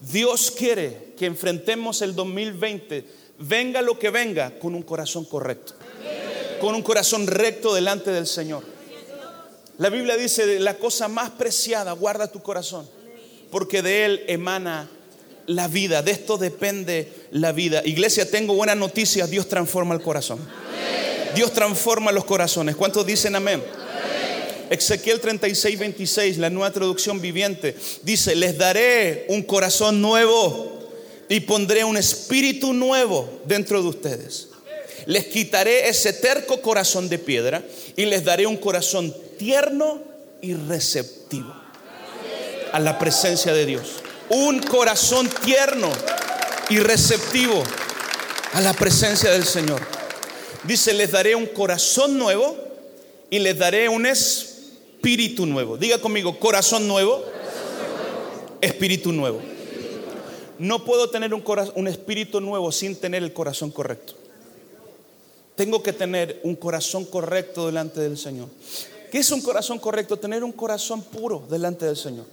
Dios 0.00 0.50
quiere 0.50 1.14
que 1.16 1.26
enfrentemos 1.26 2.02
el 2.02 2.14
2020, 2.14 3.04
venga 3.38 3.82
lo 3.82 3.98
que 3.98 4.10
venga, 4.10 4.58
con 4.58 4.74
un 4.74 4.82
corazón 4.82 5.24
correcto, 5.24 5.74
con 6.60 6.74
un 6.74 6.82
corazón 6.82 7.26
recto 7.26 7.74
delante 7.74 8.10
del 8.10 8.26
Señor. 8.26 8.62
La 9.78 9.90
Biblia 9.90 10.16
dice, 10.16 10.58
la 10.60 10.74
cosa 10.74 11.08
más 11.08 11.30
preciada, 11.30 11.92
guarda 11.92 12.30
tu 12.30 12.42
corazón, 12.42 12.88
porque 13.50 13.82
de 13.82 14.04
él 14.04 14.24
emana 14.28 14.88
la 15.46 15.68
vida, 15.68 16.02
de 16.02 16.12
esto 16.12 16.38
depende 16.38 17.12
la 17.30 17.52
vida. 17.52 17.82
Iglesia, 17.84 18.30
tengo 18.30 18.54
buenas 18.54 18.76
noticias, 18.76 19.30
Dios 19.30 19.48
transforma 19.48 19.94
el 19.94 20.02
corazón. 20.02 20.38
Dios 21.34 21.52
transforma 21.52 22.12
los 22.12 22.24
corazones. 22.24 22.76
¿Cuántos 22.76 23.04
dicen 23.06 23.36
amén? 23.36 23.62
Ezequiel 24.70 25.20
36, 25.20 25.78
26, 25.78 26.38
la 26.38 26.50
nueva 26.50 26.72
traducción 26.72 27.20
viviente, 27.20 27.74
dice, 28.02 28.34
les 28.34 28.58
daré 28.58 29.26
un 29.28 29.42
corazón 29.42 30.00
nuevo 30.00 30.90
y 31.28 31.40
pondré 31.40 31.84
un 31.84 31.96
espíritu 31.96 32.72
nuevo 32.72 33.28
dentro 33.44 33.82
de 33.82 33.88
ustedes. 33.88 34.48
Les 35.06 35.26
quitaré 35.26 35.88
ese 35.88 36.12
terco 36.12 36.60
corazón 36.60 37.08
de 37.08 37.18
piedra 37.18 37.62
y 37.96 38.06
les 38.06 38.24
daré 38.24 38.46
un 38.46 38.56
corazón 38.56 39.14
tierno 39.38 40.02
y 40.40 40.54
receptivo 40.54 41.54
a 42.72 42.80
la 42.80 42.98
presencia 42.98 43.52
de 43.52 43.66
Dios 43.66 44.02
un 44.28 44.60
corazón 44.60 45.28
tierno 45.44 45.90
y 46.68 46.78
receptivo 46.78 47.62
a 48.54 48.60
la 48.60 48.72
presencia 48.72 49.30
del 49.30 49.44
Señor. 49.44 49.80
Dice, 50.64 50.92
les 50.94 51.12
daré 51.12 51.34
un 51.34 51.46
corazón 51.46 52.18
nuevo 52.18 52.56
y 53.30 53.38
les 53.38 53.58
daré 53.58 53.88
un 53.88 54.06
espíritu 54.06 54.55
nuevo. 55.46 55.76
Diga 55.76 55.98
conmigo, 55.98 56.38
corazón 56.38 56.88
nuevo, 56.88 57.24
espíritu 58.60 59.12
nuevo. 59.12 59.40
No 60.58 60.84
puedo 60.84 61.10
tener 61.10 61.34
un, 61.34 61.44
un 61.74 61.88
espíritu 61.88 62.40
nuevo 62.40 62.72
sin 62.72 62.96
tener 62.96 63.22
el 63.22 63.32
corazón 63.32 63.70
correcto. 63.70 64.14
Tengo 65.54 65.82
que 65.82 65.92
tener 65.92 66.40
un 66.42 66.54
corazón 66.54 67.04
correcto 67.04 67.66
delante 67.66 68.00
del 68.00 68.18
Señor. 68.18 68.48
¿Qué 69.10 69.18
es 69.18 69.30
un 69.30 69.40
corazón 69.40 69.78
correcto? 69.78 70.18
Tener 70.18 70.44
un 70.44 70.52
corazón 70.52 71.02
puro 71.02 71.46
delante 71.48 71.86
del 71.86 71.96
Señor. 71.96 72.26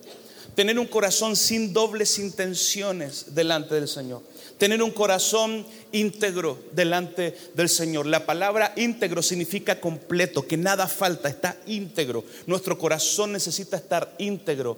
Tener 0.55 0.77
un 0.77 0.87
corazón 0.87 1.35
sin 1.35 1.73
dobles 1.73 2.19
intenciones 2.19 3.33
delante 3.33 3.75
del 3.75 3.87
Señor. 3.87 4.21
Tener 4.57 4.81
un 4.81 4.91
corazón 4.91 5.65
íntegro 5.91 6.59
delante 6.71 7.35
del 7.55 7.69
Señor. 7.69 8.05
La 8.05 8.25
palabra 8.25 8.73
íntegro 8.75 9.21
significa 9.21 9.79
completo, 9.79 10.47
que 10.47 10.57
nada 10.57 10.87
falta, 10.87 11.29
está 11.29 11.57
íntegro. 11.65 12.23
Nuestro 12.45 12.77
corazón 12.77 13.33
necesita 13.33 13.77
estar 13.77 14.13
íntegro 14.19 14.77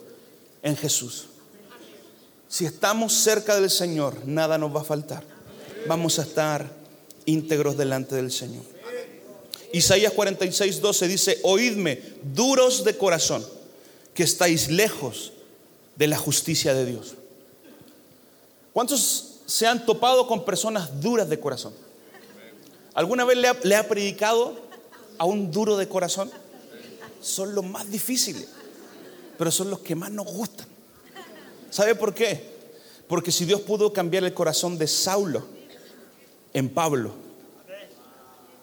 en 0.64 0.76
Jesús. 0.76 1.28
Si 2.48 2.66
estamos 2.66 3.14
cerca 3.14 3.60
del 3.60 3.70
Señor, 3.70 4.26
nada 4.26 4.58
nos 4.58 4.76
va 4.76 4.82
a 4.82 4.86
faltar. 4.86 5.24
Vamos 5.88 6.20
a 6.20 6.24
estar 6.24 6.72
íntegros 7.26 7.78
delante 7.78 8.16
del 8.16 8.32
Señor. 8.32 8.64
Isaías 9.74 10.14
46, 10.14 10.80
12 10.80 11.08
dice, 11.08 11.40
oídme, 11.44 12.02
duros 12.34 12.86
de 12.86 12.96
corazón, 12.96 13.46
que 14.14 14.24
estáis 14.24 14.72
lejos 14.72 15.34
de 15.98 16.08
la 16.08 16.18
justicia 16.18 16.74
de 16.74 16.86
Dios. 16.86 17.16
¿Cuántos 18.72 19.35
se 19.46 19.68
han 19.68 19.86
topado 19.86 20.28
con 20.28 20.46
personas 20.46 21.02
duras 21.02 21.30
de 21.30 21.40
corazón? 21.40 21.74
¿Alguna 22.94 23.26
vez 23.26 23.38
le 23.38 23.76
ha, 23.76 23.88
predicado 23.88 24.56
a 25.18 25.26
un 25.26 25.52
duro 25.52 25.76
de 25.76 25.88
corazón? 25.88 26.32
Son 27.22 27.54
los 27.54 27.66
más 27.66 27.92
difíciles, 27.92 28.48
pero 29.38 29.52
son 29.52 29.70
los 29.70 29.80
que 29.80 29.96
más 29.96 30.12
nos 30.12 30.26
gustan. 30.28 30.68
¿Sabe 31.70 31.94
por 31.96 32.14
qué? 32.14 32.56
Porque 33.08 33.32
si 33.32 33.44
Dios 33.44 33.62
pudo 33.62 33.92
cambiar 33.92 34.24
el 34.24 34.34
corazón 34.34 34.78
de 34.78 34.88
Saulo 34.88 35.46
en 36.54 36.70
Pablo, 36.70 37.14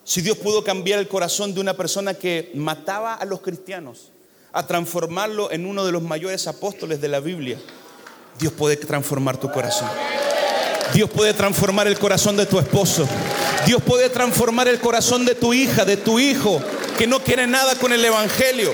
si 0.04 0.22
Dios 0.22 0.38
pudo 0.38 0.64
cambiar 0.64 0.98
el 0.98 1.08
corazón 1.08 1.54
de 1.54 1.60
una 1.60 1.76
persona 1.76 2.14
que 2.14 2.50
mataba 2.54 3.14
a 3.14 3.24
los 3.26 3.40
cristianos 3.40 4.10
a 4.52 4.66
transformarlo 4.66 5.52
en 5.52 5.66
uno 5.66 5.84
de 5.84 5.92
los 5.92 6.02
mayores 6.02 6.46
apóstoles 6.46 7.00
de 7.02 7.08
la 7.08 7.20
Biblia, 7.20 7.58
Dios 8.38 8.52
puede 8.54 8.76
transformar 8.76 9.38
tu 9.38 9.50
corazón. 9.50 9.88
Dios 10.92 11.10
puede 11.10 11.34
transformar 11.34 11.86
el 11.86 11.98
corazón 11.98 12.36
de 12.36 12.46
tu 12.46 12.58
esposo. 12.58 13.08
Dios 13.66 13.82
puede 13.82 14.10
transformar 14.10 14.68
el 14.68 14.80
corazón 14.80 15.24
de 15.24 15.34
tu 15.34 15.54
hija, 15.54 15.84
de 15.84 15.96
tu 15.96 16.18
hijo, 16.18 16.62
que 16.98 17.06
no 17.06 17.20
quiere 17.20 17.46
nada 17.46 17.74
con 17.76 17.92
el 17.92 18.04
Evangelio. 18.04 18.72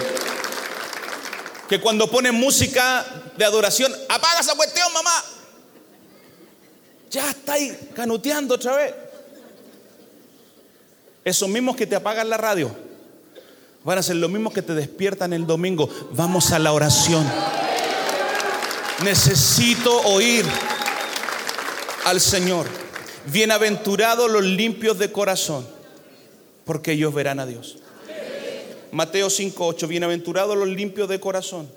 Que 1.68 1.80
cuando 1.80 2.10
pone 2.10 2.32
música 2.32 3.04
de 3.36 3.44
adoración, 3.44 3.92
apaga 4.08 4.40
esa 4.40 4.54
cuestión, 4.54 4.92
mamá. 4.92 5.24
Ya 7.10 7.30
está 7.30 7.54
ahí 7.54 7.90
canuteando 7.94 8.54
otra 8.54 8.76
vez. 8.76 8.94
Esos 11.24 11.48
mismos 11.48 11.76
que 11.76 11.86
te 11.86 11.96
apagan 11.96 12.28
la 12.28 12.36
radio 12.36 12.74
Van 13.84 13.96
a 13.96 14.02
ser 14.02 14.16
lo 14.16 14.28
mismo 14.28 14.52
que 14.52 14.60
te 14.60 14.74
despiertan 14.74 15.32
el 15.32 15.46
domingo. 15.46 15.88
Vamos 16.12 16.52
a 16.52 16.58
la 16.58 16.72
oración. 16.72 17.26
Necesito 19.02 20.00
oír 20.02 20.44
al 22.08 22.22
Señor. 22.22 22.66
Bienaventurados 23.30 24.30
los 24.30 24.42
limpios 24.42 24.98
de 24.98 25.12
corazón, 25.12 25.66
porque 26.64 26.92
ellos 26.92 27.12
verán 27.12 27.38
a 27.38 27.44
Dios. 27.44 27.76
Mateo 28.92 29.28
5:8, 29.28 29.86
bienaventurados 29.86 30.56
los 30.56 30.68
limpios 30.68 31.06
de 31.10 31.20
corazón, 31.20 31.68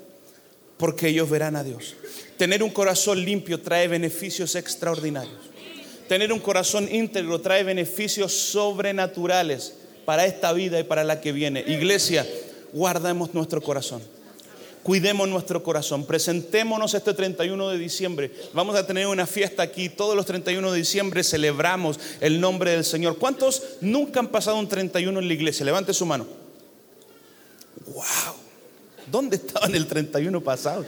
porque 0.78 1.08
ellos 1.08 1.28
verán 1.28 1.54
a 1.54 1.62
Dios. 1.62 1.96
Tener 2.38 2.62
un 2.62 2.70
corazón 2.70 3.22
limpio 3.22 3.60
trae 3.60 3.88
beneficios 3.88 4.54
extraordinarios. 4.54 5.36
Tener 6.08 6.32
un 6.32 6.40
corazón 6.40 6.88
íntegro 6.90 7.42
trae 7.42 7.62
beneficios 7.62 8.32
sobrenaturales 8.32 9.74
para 10.06 10.24
esta 10.24 10.54
vida 10.54 10.80
y 10.80 10.84
para 10.84 11.04
la 11.04 11.20
que 11.20 11.32
viene. 11.32 11.62
Iglesia, 11.66 12.26
guardemos 12.72 13.34
nuestro 13.34 13.60
corazón. 13.60 14.02
Cuidemos 14.82 15.28
nuestro 15.28 15.62
corazón. 15.62 16.04
Presentémonos 16.04 16.94
este 16.94 17.14
31 17.14 17.68
de 17.68 17.78
diciembre. 17.78 18.32
Vamos 18.52 18.74
a 18.74 18.84
tener 18.84 19.06
una 19.06 19.26
fiesta 19.26 19.62
aquí. 19.62 19.88
Todos 19.88 20.16
los 20.16 20.26
31 20.26 20.72
de 20.72 20.78
diciembre 20.78 21.22
celebramos 21.22 22.00
el 22.20 22.40
nombre 22.40 22.72
del 22.72 22.84
Señor. 22.84 23.16
¿Cuántos 23.18 23.62
nunca 23.80 24.18
han 24.18 24.28
pasado 24.28 24.58
un 24.58 24.68
31 24.68 25.20
en 25.20 25.28
la 25.28 25.34
iglesia? 25.34 25.64
Levante 25.64 25.94
su 25.94 26.04
mano. 26.04 26.26
¡Wow! 27.86 28.34
¿Dónde 29.06 29.36
estaban 29.36 29.72
el 29.74 29.86
31 29.86 30.40
pasado? 30.40 30.84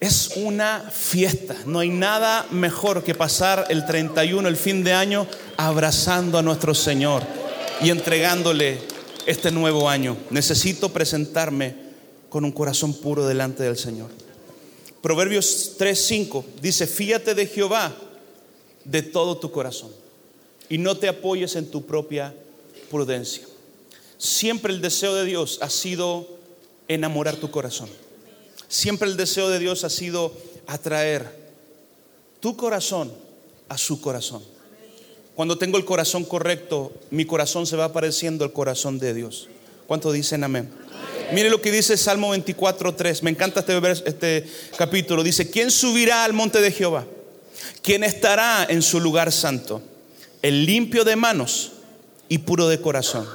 Es 0.00 0.32
una 0.34 0.80
fiesta. 0.92 1.54
No 1.64 1.78
hay 1.78 1.90
nada 1.90 2.44
mejor 2.50 3.04
que 3.04 3.14
pasar 3.14 3.66
el 3.68 3.86
31, 3.86 4.48
el 4.48 4.56
fin 4.56 4.82
de 4.82 4.92
año, 4.92 5.28
abrazando 5.56 6.38
a 6.38 6.42
nuestro 6.42 6.74
Señor 6.74 7.22
y 7.80 7.90
entregándole 7.90 8.93
este 9.26 9.50
nuevo 9.50 9.88
año. 9.88 10.16
Necesito 10.30 10.92
presentarme 10.92 11.74
con 12.28 12.44
un 12.44 12.52
corazón 12.52 12.94
puro 12.94 13.26
delante 13.26 13.62
del 13.62 13.76
Señor. 13.76 14.10
Proverbios 15.00 15.76
3:5 15.78 16.44
dice, 16.62 16.86
fíate 16.86 17.34
de 17.34 17.46
Jehová 17.46 17.94
de 18.84 19.02
todo 19.02 19.36
tu 19.36 19.50
corazón 19.50 19.90
y 20.68 20.78
no 20.78 20.96
te 20.96 21.08
apoyes 21.08 21.56
en 21.56 21.70
tu 21.70 21.84
propia 21.84 22.34
prudencia. 22.90 23.44
Siempre 24.18 24.72
el 24.72 24.80
deseo 24.80 25.14
de 25.14 25.24
Dios 25.24 25.58
ha 25.60 25.68
sido 25.68 26.26
enamorar 26.88 27.36
tu 27.36 27.50
corazón. 27.50 27.88
Siempre 28.68 29.08
el 29.08 29.16
deseo 29.16 29.48
de 29.50 29.58
Dios 29.58 29.84
ha 29.84 29.90
sido 29.90 30.32
atraer 30.66 31.44
tu 32.40 32.56
corazón 32.56 33.12
a 33.68 33.78
su 33.78 34.00
corazón. 34.00 34.42
Cuando 35.34 35.58
tengo 35.58 35.78
el 35.78 35.84
corazón 35.84 36.24
correcto, 36.24 36.92
mi 37.10 37.24
corazón 37.24 37.66
se 37.66 37.76
va 37.76 37.92
pareciendo 37.92 38.44
al 38.44 38.52
corazón 38.52 38.98
de 38.98 39.14
Dios. 39.14 39.48
¿Cuántos 39.86 40.12
dicen 40.14 40.44
amén? 40.44 40.70
Mire 41.32 41.50
lo 41.50 41.60
que 41.60 41.72
dice 41.72 41.96
Salmo 41.96 42.34
24.3. 42.34 43.22
Me 43.22 43.30
encanta 43.30 43.60
este, 43.60 44.08
este 44.08 44.46
capítulo. 44.78 45.22
Dice, 45.22 45.50
¿quién 45.50 45.70
subirá 45.70 46.24
al 46.24 46.32
monte 46.32 46.60
de 46.60 46.70
Jehová? 46.70 47.04
¿Quién 47.82 48.04
estará 48.04 48.64
en 48.68 48.82
su 48.82 49.00
lugar 49.00 49.32
santo? 49.32 49.82
El 50.42 50.66
limpio 50.66 51.04
de 51.04 51.16
manos 51.16 51.72
y 52.28 52.38
puro 52.38 52.68
de 52.68 52.80
corazón. 52.80 53.26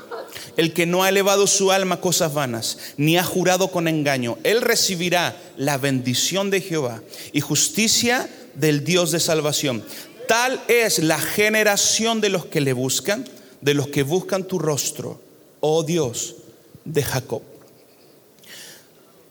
El 0.55 0.73
que 0.73 0.85
no 0.85 1.03
ha 1.03 1.09
elevado 1.09 1.47
su 1.47 1.71
alma 1.71 1.95
a 1.95 2.01
cosas 2.01 2.33
vanas, 2.33 2.77
ni 2.97 3.17
ha 3.17 3.23
jurado 3.23 3.71
con 3.71 3.87
engaño. 3.87 4.37
Él 4.43 4.61
recibirá 4.61 5.35
la 5.57 5.77
bendición 5.77 6.49
de 6.49 6.61
Jehová 6.61 7.01
y 7.33 7.41
justicia 7.41 8.29
del 8.55 8.83
Dios 8.83 9.11
de 9.11 9.19
salvación. 9.19 9.83
Tal 10.29 10.61
es 10.67 10.99
la 10.99 11.17
generación 11.19 12.21
de 12.21 12.29
los 12.29 12.45
que 12.45 12.61
le 12.61 12.73
buscan, 12.73 13.27
de 13.61 13.73
los 13.73 13.87
que 13.87 14.03
buscan 14.03 14.43
tu 14.43 14.59
rostro, 14.59 15.19
oh 15.59 15.81
Dios 15.81 16.35
de 16.85 17.01
Jacob. 17.01 17.41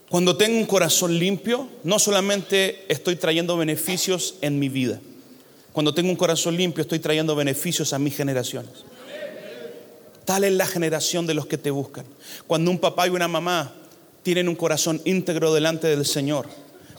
Cuando 0.09 0.35
tengo 0.35 0.57
un 0.57 0.65
corazón 0.65 1.17
limpio, 1.17 1.69
no 1.85 1.99
solamente 1.99 2.83
estoy 2.89 3.15
trayendo 3.15 3.55
beneficios 3.55 4.35
en 4.41 4.59
mi 4.59 4.67
vida. 4.67 4.99
Cuando 5.71 5.93
tengo 5.93 6.09
un 6.09 6.17
corazón 6.17 6.57
limpio, 6.57 6.81
estoy 6.81 6.99
trayendo 6.99 7.33
beneficios 7.33 7.93
a 7.93 7.99
mis 7.99 8.17
generaciones. 8.17 8.83
Tal 10.25 10.43
es 10.43 10.51
la 10.51 10.67
generación 10.67 11.25
de 11.25 11.33
los 11.33 11.45
que 11.45 11.57
te 11.57 11.71
buscan. 11.71 12.03
Cuando 12.45 12.71
un 12.71 12.77
papá 12.77 13.07
y 13.07 13.11
una 13.11 13.29
mamá 13.29 13.73
tienen 14.21 14.49
un 14.49 14.55
corazón 14.55 15.01
íntegro 15.05 15.53
delante 15.53 15.87
del 15.87 16.05
Señor, 16.05 16.49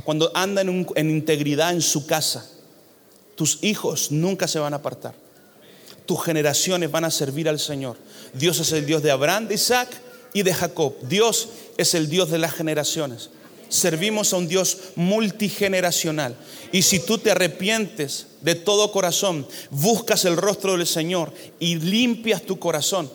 cuando 0.04 0.32
andan 0.34 0.86
en, 0.96 1.10
integridad 1.10 1.72
en 1.72 1.82
su 1.82 2.06
casa, 2.06 2.50
tus 3.40 3.56
hijos 3.62 4.10
nunca 4.10 4.46
se 4.46 4.58
van 4.58 4.74
a 4.74 4.76
apartar. 4.76 5.14
Tus 6.04 6.22
generaciones 6.22 6.90
van 6.90 7.06
a 7.06 7.10
servir 7.10 7.48
al 7.48 7.58
Señor. 7.58 7.96
Dios 8.34 8.60
es 8.60 8.70
el 8.72 8.84
Dios 8.84 9.02
de 9.02 9.10
Abraham, 9.10 9.48
de 9.48 9.54
Isaac 9.54 9.88
y 10.34 10.42
de 10.42 10.52
Jacob. 10.52 10.92
Dios 11.08 11.48
es 11.78 11.94
el 11.94 12.10
Dios 12.10 12.30
de 12.30 12.36
las 12.36 12.52
generaciones. 12.52 13.30
Servimos 13.70 14.34
a 14.34 14.36
un 14.36 14.46
Dios 14.46 14.76
multigeneracional. 14.94 16.36
Y 16.70 16.82
si 16.82 17.00
tú 17.00 17.16
te 17.16 17.30
arrepientes 17.30 18.26
de 18.42 18.56
todo 18.56 18.92
corazón, 18.92 19.46
buscas 19.70 20.26
el 20.26 20.36
rostro 20.36 20.76
del 20.76 20.86
Señor 20.86 21.32
y 21.58 21.76
limpias 21.76 22.42
tu 22.42 22.58
corazón, 22.58 23.10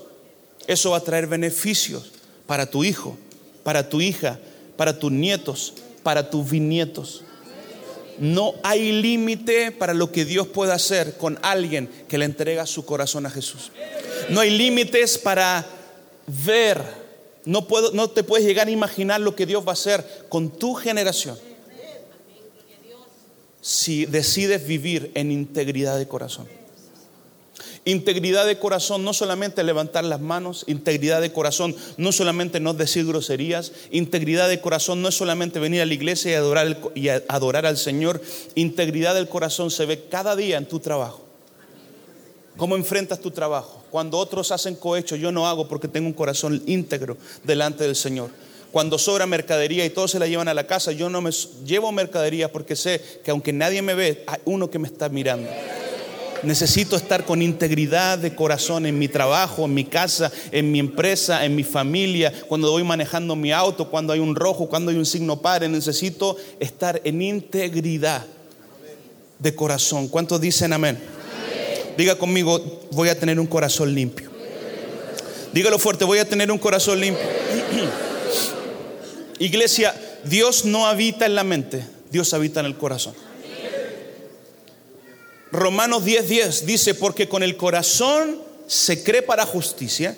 eso 0.65 0.89
va 0.89 0.97
a 0.97 1.03
traer 1.03 1.27
beneficios 1.27 2.13
para 2.47 2.65
tu 2.65 2.83
hijo, 2.83 3.15
para 3.63 3.89
tu 3.89 4.01
hija, 4.01 4.39
para 4.75 4.97
tus 4.97 5.11
nietos, 5.11 5.75
para 6.01 6.31
tus 6.31 6.49
bisnietos. 6.49 7.24
No 8.19 8.53
hay 8.63 8.91
límite 8.91 9.71
para 9.71 9.93
lo 9.93 10.11
que 10.11 10.25
Dios 10.25 10.47
puede 10.47 10.71
hacer 10.71 11.17
con 11.17 11.37
alguien 11.41 11.89
que 12.07 12.17
le 12.17 12.25
entrega 12.25 12.65
su 12.65 12.85
corazón 12.85 13.25
a 13.25 13.29
Jesús. 13.29 13.71
No 14.29 14.39
hay 14.39 14.51
límites 14.51 15.17
para 15.17 15.65
ver 16.45 17.05
no, 17.45 17.67
puedo, 17.67 17.91
no 17.91 18.09
te 18.09 18.23
puedes 18.23 18.45
llegar 18.45 18.67
a 18.67 18.71
imaginar 18.71 19.21
lo 19.21 19.35
que 19.35 19.45
Dios 19.45 19.63
va 19.65 19.69
a 19.69 19.73
hacer 19.73 20.03
con 20.29 20.49
tu 20.49 20.73
generación 20.73 21.37
si 23.61 24.05
decides 24.05 24.67
vivir 24.67 25.11
en 25.15 25.31
integridad 25.31 25.97
de 25.97 26.07
corazón. 26.07 26.47
Integridad 27.87 28.47
de 28.47 28.57
corazón 28.57 29.03
no 29.03 29.13
solamente 29.13 29.63
levantar 29.63 30.03
las 30.03 30.19
manos, 30.19 30.63
integridad 30.65 31.21
de 31.21 31.31
corazón 31.31 31.75
no 31.97 32.11
solamente 32.11 32.59
no 32.59 32.73
decir 32.73 33.05
groserías, 33.05 33.73
integridad 33.91 34.49
de 34.49 34.59
corazón 34.59 35.03
no 35.03 35.09
es 35.09 35.15
solamente 35.15 35.59
venir 35.59 35.81
a 35.81 35.85
la 35.85 35.93
iglesia 35.93 36.31
y 36.95 37.09
adorar, 37.09 37.65
al 37.67 37.77
Señor, 37.77 38.23
integridad 38.55 39.13
del 39.13 39.29
corazón 39.29 39.69
se 39.69 39.85
ve 39.85 40.05
cada 40.09 40.35
día 40.35 40.57
en 40.57 40.65
tu 40.65 40.79
trabajo. 40.79 41.23
¿Cómo 42.57 42.75
enfrentas 42.75 43.19
tu 43.19 43.29
trabajo? 43.29 43.83
Cuando 43.91 44.17
otros 44.17 44.51
hacen 44.51 44.73
cohecho, 44.73 45.15
yo 45.15 45.31
no 45.31 45.45
hago 45.45 45.67
porque 45.67 45.87
tengo 45.87 46.07
un 46.07 46.13
corazón 46.13 46.63
íntegro 46.65 47.17
delante 47.43 47.83
del 47.83 47.95
Señor. 47.95 48.31
Cuando 48.71 48.97
sobra 48.97 49.27
mercadería 49.27 49.85
y 49.85 49.91
todos 49.91 50.09
se 50.09 50.17
la 50.19 50.25
llevan 50.25 50.47
a 50.47 50.55
la 50.55 50.65
casa, 50.65 50.91
yo 50.91 51.07
no 51.09 51.21
me 51.21 51.29
llevo 51.63 51.91
mercadería 51.91 52.51
porque 52.51 52.75
sé 52.75 52.99
que 53.23 53.29
aunque 53.29 53.53
nadie 53.53 53.83
me 53.83 53.93
ve, 53.93 54.23
hay 54.25 54.39
uno 54.45 54.71
que 54.71 54.79
me 54.79 54.87
está 54.87 55.07
mirando. 55.07 55.49
Necesito 56.43 56.95
estar 56.95 57.25
con 57.25 57.41
integridad 57.41 58.17
de 58.17 58.35
corazón 58.35 58.85
en 58.85 58.99
mi 58.99 59.07
trabajo, 59.07 59.65
en 59.65 59.73
mi 59.73 59.85
casa, 59.85 60.31
en 60.51 60.71
mi 60.71 60.79
empresa, 60.79 61.45
en 61.45 61.55
mi 61.55 61.63
familia, 61.63 62.31
cuando 62.47 62.71
voy 62.71 62.83
manejando 62.83 63.35
mi 63.35 63.51
auto, 63.51 63.89
cuando 63.89 64.13
hay 64.13 64.19
un 64.19 64.35
rojo, 64.35 64.67
cuando 64.67 64.91
hay 64.91 64.97
un 64.97 65.05
signo 65.05 65.41
padre. 65.41 65.69
Necesito 65.69 66.37
estar 66.59 67.01
en 67.03 67.21
integridad 67.21 68.25
de 69.39 69.55
corazón. 69.55 70.07
¿Cuántos 70.07 70.39
dicen 70.39 70.73
amén? 70.73 70.99
Diga 71.97 72.15
conmigo, 72.15 72.61
voy 72.91 73.09
a 73.09 73.19
tener 73.19 73.39
un 73.39 73.47
corazón 73.47 73.93
limpio. 73.93 74.29
Dígalo 75.53 75.79
fuerte, 75.79 76.03
voy 76.03 76.19
a 76.19 76.27
tener 76.27 76.51
un 76.51 76.57
corazón 76.57 76.99
limpio. 76.99 77.25
Iglesia, 79.39 79.95
Dios 80.25 80.65
no 80.65 80.87
habita 80.87 81.25
en 81.25 81.35
la 81.35 81.43
mente, 81.43 81.85
Dios 82.11 82.33
habita 82.33 82.59
en 82.59 82.65
el 82.65 82.75
corazón. 82.75 83.13
Romanos 85.55 86.03
10:10 86.03 86.23
10 86.27 86.65
dice, 86.65 86.93
porque 86.93 87.27
con 87.27 87.43
el 87.43 87.57
corazón 87.57 88.39
se 88.67 89.03
cree 89.03 89.21
para 89.21 89.45
justicia, 89.45 90.17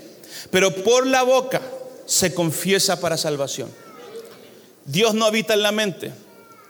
pero 0.52 0.74
por 0.84 1.06
la 1.06 1.24
boca 1.24 1.62
se 2.06 2.34
confiesa 2.34 3.00
para 3.00 3.18
salvación. 3.18 3.70
Dios 4.86 5.14
no 5.14 5.26
habita 5.26 5.54
en 5.54 5.64
la 5.64 5.72
mente, 5.72 6.12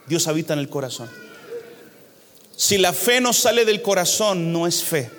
Dios 0.07 0.27
habita 0.27 0.53
en 0.53 0.59
el 0.59 0.69
corazón. 0.69 1.09
Si 2.55 2.79
la 2.79 2.91
fe 2.91 3.21
no 3.21 3.33
sale 3.33 3.65
del 3.65 3.83
corazón, 3.83 4.51
no 4.51 4.65
es 4.65 4.83
fe. 4.83 5.11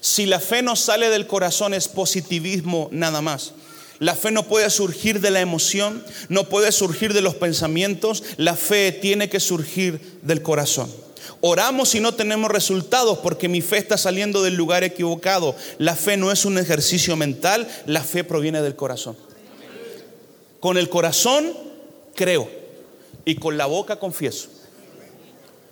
Si 0.00 0.26
la 0.26 0.40
fe 0.40 0.62
no 0.62 0.74
sale 0.74 1.08
del 1.10 1.28
corazón, 1.28 1.74
es 1.74 1.86
positivismo 1.86 2.88
nada 2.90 3.20
más. 3.20 3.52
La 4.00 4.14
fe 4.14 4.30
no 4.30 4.44
puede 4.44 4.70
surgir 4.70 5.20
de 5.20 5.30
la 5.30 5.40
emoción, 5.40 6.04
no 6.28 6.48
puede 6.48 6.72
surgir 6.72 7.14
de 7.14 7.20
los 7.20 7.34
pensamientos, 7.34 8.22
la 8.36 8.54
fe 8.54 8.92
tiene 8.92 9.28
que 9.28 9.40
surgir 9.40 10.18
del 10.22 10.42
corazón. 10.42 10.92
Oramos 11.40 11.94
y 11.94 12.00
no 12.00 12.14
tenemos 12.14 12.50
resultados 12.50 13.18
porque 13.18 13.48
mi 13.48 13.60
fe 13.60 13.78
está 13.78 13.96
saliendo 13.96 14.42
del 14.42 14.54
lugar 14.54 14.82
equivocado. 14.82 15.54
La 15.78 15.94
fe 15.94 16.16
no 16.16 16.32
es 16.32 16.44
un 16.44 16.58
ejercicio 16.58 17.16
mental, 17.16 17.68
la 17.86 18.02
fe 18.02 18.24
proviene 18.24 18.60
del 18.60 18.74
corazón. 18.74 19.16
Con 20.58 20.76
el 20.76 20.88
corazón 20.88 21.52
creo 22.14 22.50
y 23.24 23.36
con 23.36 23.56
la 23.56 23.66
boca 23.66 24.00
confieso. 24.00 24.48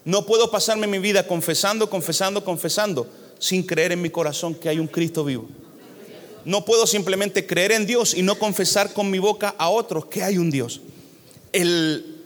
No 0.05 0.25
puedo 0.25 0.53
pasarme 0.53 0.87
mi 0.87 1.01
vida 1.01 1.27
confesando, 1.27 1.91
confesando, 1.91 2.45
confesando, 2.45 3.09
sin 3.41 3.65
creer 3.65 3.91
en 3.91 4.03
mi 4.03 4.11
corazón 4.11 4.55
que 4.55 4.69
hay 4.69 4.79
un 4.79 4.87
Cristo 4.87 5.25
vivo. 5.25 5.49
No 6.45 6.65
puedo 6.65 6.87
simplemente 6.87 7.45
creer 7.45 7.73
en 7.73 7.87
Dios 7.87 8.15
y 8.15 8.23
no 8.23 8.39
confesar 8.39 8.93
con 8.93 9.11
mi 9.11 9.19
boca 9.19 9.57
a 9.59 9.69
otros 9.69 10.07
que 10.07 10.23
hay 10.23 10.39
un 10.39 10.49
Dios. 10.49 10.81
El 11.53 12.21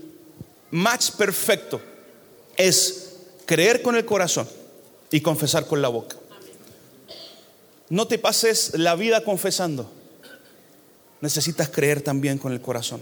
match 0.71 1.13
perfecto 1.13 1.81
es 2.59 3.10
creer 3.51 3.83
con 3.83 3.97
el 3.97 4.05
corazón 4.05 4.47
y 5.11 5.23
confesar 5.23 5.67
con 5.67 5.83
la 5.83 5.89
boca. 5.89 6.15
No 7.89 8.07
te 8.07 8.17
pases 8.17 8.79
la 8.79 8.95
vida 8.95 9.25
confesando. 9.25 9.91
Necesitas 11.21 11.69
creer 11.69 12.01
también 12.01 12.39
con 12.39 12.53
el 12.53 12.61
corazón. 12.61 13.01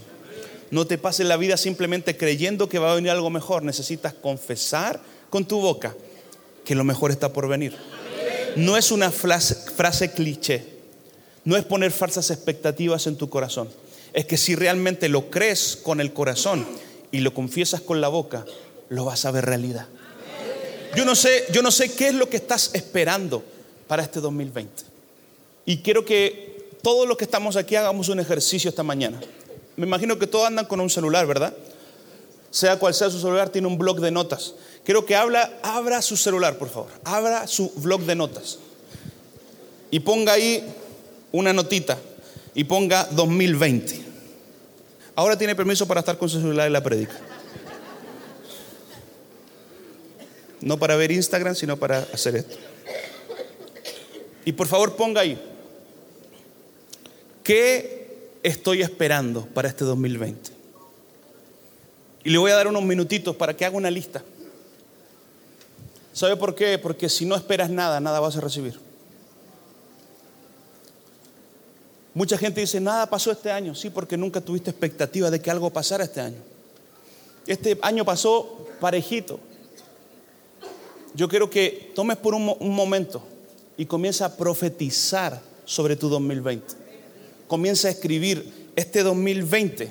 No 0.70 0.86
te 0.86 0.96
pases 0.96 1.26
la 1.26 1.36
vida 1.36 1.58
simplemente 1.58 2.16
creyendo 2.16 2.66
que 2.66 2.78
va 2.78 2.92
a 2.92 2.94
venir 2.94 3.10
algo 3.10 3.28
mejor. 3.28 3.62
Necesitas 3.62 4.14
confesar 4.14 4.98
con 5.28 5.44
tu 5.44 5.60
boca 5.60 5.94
que 6.64 6.74
lo 6.74 6.82
mejor 6.82 7.10
está 7.10 7.30
por 7.30 7.46
venir. 7.46 7.76
No 8.56 8.78
es 8.78 8.90
una 8.90 9.10
frase, 9.10 10.12
cliché. 10.12 10.64
No 11.44 11.58
es 11.58 11.64
poner 11.66 11.90
falsas 11.90 12.30
expectativas 12.30 13.06
en 13.06 13.18
tu 13.18 13.28
corazón. 13.28 13.68
Es 14.14 14.24
que 14.24 14.38
si 14.38 14.54
realmente 14.54 15.10
lo 15.10 15.28
crees 15.28 15.76
con 15.76 16.00
el 16.00 16.14
corazón 16.14 16.66
y 17.12 17.18
lo 17.18 17.34
confiesas 17.34 17.82
con 17.82 18.00
la 18.00 18.08
boca, 18.08 18.46
lo 18.88 19.04
vas 19.04 19.26
a 19.26 19.30
ver 19.30 19.44
realidad. 19.44 19.88
Yo 20.96 21.04
no 21.04 21.14
sé, 21.14 21.46
yo 21.52 21.62
no 21.62 21.70
sé 21.70 21.92
qué 21.92 22.08
es 22.08 22.14
lo 22.14 22.28
que 22.28 22.36
estás 22.38 22.70
esperando 22.74 23.42
para 23.86 24.02
este 24.02 24.20
2020. 24.20 24.84
Y 25.66 25.78
quiero 25.78 26.04
que 26.04 26.68
todos 26.82 27.06
los 27.06 27.16
que 27.16 27.24
estamos 27.24 27.56
aquí 27.56 27.76
hagamos 27.76 28.08
un 28.08 28.20
ejercicio 28.20 28.68
esta 28.70 28.82
mañana 28.82 29.20
me 29.78 29.86
imagino 29.86 30.18
que 30.18 30.26
todos 30.26 30.44
andan 30.44 30.66
con 30.66 30.80
un 30.80 30.90
celular, 30.90 31.24
¿verdad? 31.24 31.54
Sea 32.50 32.80
cual 32.80 32.94
sea 32.94 33.10
su 33.10 33.20
celular, 33.20 33.50
tiene 33.50 33.68
un 33.68 33.78
blog 33.78 34.00
de 34.00 34.10
notas. 34.10 34.54
Quiero 34.84 35.06
que 35.06 35.14
habla, 35.14 35.52
abra 35.62 36.02
su 36.02 36.16
celular, 36.16 36.58
por 36.58 36.68
favor. 36.68 36.90
Abra 37.04 37.46
su 37.46 37.70
blog 37.76 38.00
de 38.00 38.16
notas. 38.16 38.58
Y 39.92 40.00
ponga 40.00 40.32
ahí 40.32 40.64
una 41.30 41.52
notita. 41.52 41.96
Y 42.56 42.64
ponga 42.64 43.04
2020. 43.12 44.02
Ahora 45.14 45.38
tiene 45.38 45.54
permiso 45.54 45.86
para 45.86 46.00
estar 46.00 46.18
con 46.18 46.28
su 46.28 46.40
celular 46.40 46.66
en 46.66 46.72
la 46.72 46.82
predica. 46.82 47.16
No 50.60 50.78
para 50.78 50.96
ver 50.96 51.12
Instagram, 51.12 51.54
sino 51.54 51.76
para 51.76 51.98
hacer 52.12 52.36
esto. 52.36 52.56
Y 54.44 54.52
por 54.52 54.66
favor 54.66 54.96
ponga 54.96 55.20
ahí. 55.20 55.38
¿Qué 57.42 58.38
estoy 58.42 58.82
esperando 58.82 59.46
para 59.46 59.68
este 59.68 59.84
2020? 59.84 60.50
Y 62.24 62.30
le 62.30 62.38
voy 62.38 62.50
a 62.50 62.56
dar 62.56 62.66
unos 62.66 62.82
minutitos 62.82 63.36
para 63.36 63.56
que 63.56 63.64
haga 63.64 63.76
una 63.76 63.90
lista. 63.90 64.22
¿Sabe 66.12 66.36
por 66.36 66.54
qué? 66.54 66.78
Porque 66.78 67.08
si 67.08 67.24
no 67.24 67.36
esperas 67.36 67.70
nada, 67.70 68.00
nada 68.00 68.20
vas 68.20 68.36
a 68.36 68.40
recibir. 68.40 68.78
Mucha 72.12 72.36
gente 72.36 72.60
dice, 72.60 72.80
nada 72.80 73.08
pasó 73.08 73.30
este 73.30 73.52
año. 73.52 73.74
Sí, 73.74 73.90
porque 73.90 74.16
nunca 74.16 74.40
tuviste 74.40 74.70
expectativa 74.70 75.30
de 75.30 75.40
que 75.40 75.50
algo 75.50 75.70
pasara 75.70 76.04
este 76.04 76.20
año. 76.20 76.38
Este 77.46 77.78
año 77.80 78.04
pasó 78.04 78.66
parejito. 78.80 79.38
Yo 81.14 81.28
quiero 81.28 81.50
que 81.50 81.92
tomes 81.94 82.16
por 82.16 82.34
un, 82.34 82.44
momento 82.60 83.22
y 83.76 83.86
comienza 83.86 84.26
a 84.26 84.36
profetizar 84.36 85.40
sobre 85.64 85.96
tu 85.96 86.08
2020. 86.08 86.74
Comienza 87.46 87.88
a 87.88 87.90
escribir, 87.90 88.68
este 88.76 89.02
2020, 89.02 89.90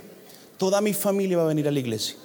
toda 0.57 0.79
mi 0.81 0.93
familia 0.93 1.37
va 1.37 1.43
a 1.43 1.47
venir 1.47 1.67
a 1.67 1.71
la 1.71 1.79
iglesia. 1.79 2.15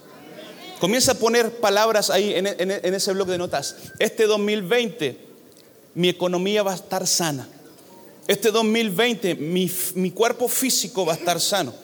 Comienza 0.78 1.12
a 1.12 1.14
poner 1.14 1.59
palabras 1.59 2.11
ahí 2.11 2.35
en, 2.35 2.46
ese 2.46 3.12
bloque 3.12 3.33
de 3.33 3.38
notas. 3.38 3.76
Este 3.98 4.26
2020, 4.26 5.16
mi 5.94 6.09
economía 6.09 6.62
va 6.62 6.72
a 6.72 6.76
estar 6.76 7.07
sana. 7.07 7.48
Este 8.28 8.50
2020 8.50 9.35
mi, 9.37 9.70
mi, 9.94 10.11
cuerpo 10.11 10.48
físico 10.48 11.05
va 11.05 11.14
a 11.14 11.16
estar 11.16 11.40
sano. 11.40 11.74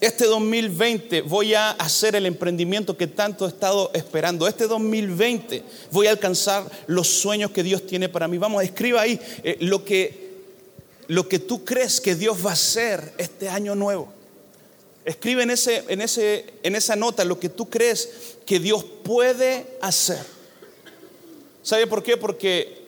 Este 0.00 0.26
2020 0.26 1.22
voy 1.22 1.54
a 1.54 1.72
hacer 1.72 2.14
el 2.14 2.26
emprendimiento 2.26 2.96
que 2.96 3.08
tanto 3.08 3.46
he 3.46 3.48
estado 3.48 3.90
esperando. 3.94 4.46
Este 4.46 4.68
2020 4.68 5.64
voy 5.90 6.06
a 6.06 6.10
alcanzar 6.10 6.70
los 6.86 7.08
sueños 7.08 7.50
que 7.50 7.64
Dios 7.64 7.84
tiene 7.84 8.08
para 8.08 8.28
mí. 8.28 8.38
Vamos, 8.38 8.62
escriba 8.62 9.00
ahí 9.00 9.18
eh, 9.42 9.56
lo, 9.60 9.84
que, 9.84 10.36
lo 11.08 11.28
que 11.28 11.40
tú 11.40 11.64
crees 11.64 12.00
que 12.00 12.14
Dios 12.14 12.46
va 12.46 12.50
a 12.50 12.52
hacer 12.52 13.12
este 13.18 13.48
año 13.48 13.74
nuevo. 13.74 14.12
Escribe 15.04 15.42
en, 15.42 15.50
ese, 15.50 15.84
en, 15.88 16.00
ese, 16.00 16.46
en 16.62 16.76
esa 16.76 16.94
nota 16.94 17.24
lo 17.24 17.40
que 17.40 17.48
tú 17.48 17.68
crees 17.68 18.36
que 18.46 18.60
Dios 18.60 18.84
puede 19.02 19.66
hacer. 19.80 20.24
¿Sabe 21.62 21.88
por 21.88 22.04
qué? 22.04 22.16
Porque 22.16 22.86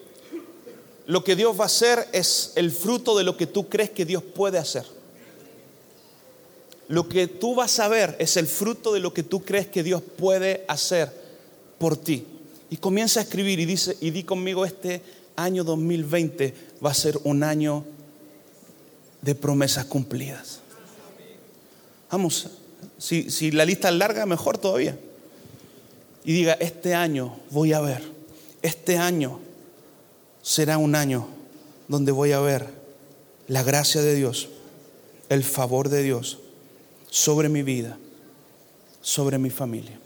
lo 1.07 1.25
que 1.25 1.35
Dios 1.35 1.59
va 1.59 1.63
a 1.63 1.65
hacer 1.65 2.07
es 2.13 2.53
el 2.55 2.71
fruto 2.71 3.17
de 3.17 3.25
lo 3.25 3.35
que 3.35 3.47
tú 3.47 3.67
crees 3.67 3.89
que 3.89 4.05
Dios 4.05 4.23
puede 4.23 4.57
hacer. 4.57 5.00
Lo 6.91 7.07
que 7.07 7.27
tú 7.27 7.55
vas 7.55 7.79
a 7.79 7.87
ver 7.87 8.17
es 8.19 8.35
el 8.35 8.47
fruto 8.47 8.91
de 8.91 8.99
lo 8.99 9.13
que 9.13 9.23
tú 9.23 9.45
crees 9.45 9.65
que 9.65 9.81
Dios 9.81 10.01
puede 10.01 10.65
hacer 10.67 11.09
por 11.77 11.95
ti. 11.95 12.25
Y 12.69 12.75
comienza 12.75 13.21
a 13.21 13.23
escribir 13.23 13.61
y 13.61 13.65
dice 13.65 13.95
y 14.01 14.11
di 14.11 14.25
conmigo 14.25 14.65
este 14.65 15.01
año 15.37 15.63
2020 15.63 16.53
va 16.85 16.91
a 16.91 16.93
ser 16.93 17.17
un 17.23 17.43
año 17.43 17.85
de 19.21 19.35
promesas 19.35 19.85
cumplidas. 19.85 20.59
Vamos, 22.11 22.49
si, 22.97 23.31
si 23.31 23.51
la 23.51 23.63
lista 23.63 23.87
es 23.87 23.95
larga, 23.95 24.25
mejor 24.25 24.57
todavía. 24.57 24.99
Y 26.25 26.33
diga, 26.33 26.57
este 26.59 26.93
año 26.93 27.39
voy 27.51 27.71
a 27.71 27.79
ver, 27.79 28.03
este 28.61 28.97
año 28.97 29.39
será 30.41 30.77
un 30.77 30.95
año 30.95 31.25
donde 31.87 32.11
voy 32.11 32.33
a 32.33 32.41
ver 32.41 32.67
la 33.47 33.63
gracia 33.63 34.01
de 34.01 34.13
Dios, 34.13 34.49
el 35.29 35.45
favor 35.45 35.87
de 35.87 36.03
Dios 36.03 36.39
sobre 37.11 37.49
mi 37.49 37.61
vida, 37.61 37.97
sobre 39.01 39.37
mi 39.37 39.49
familia. 39.49 39.99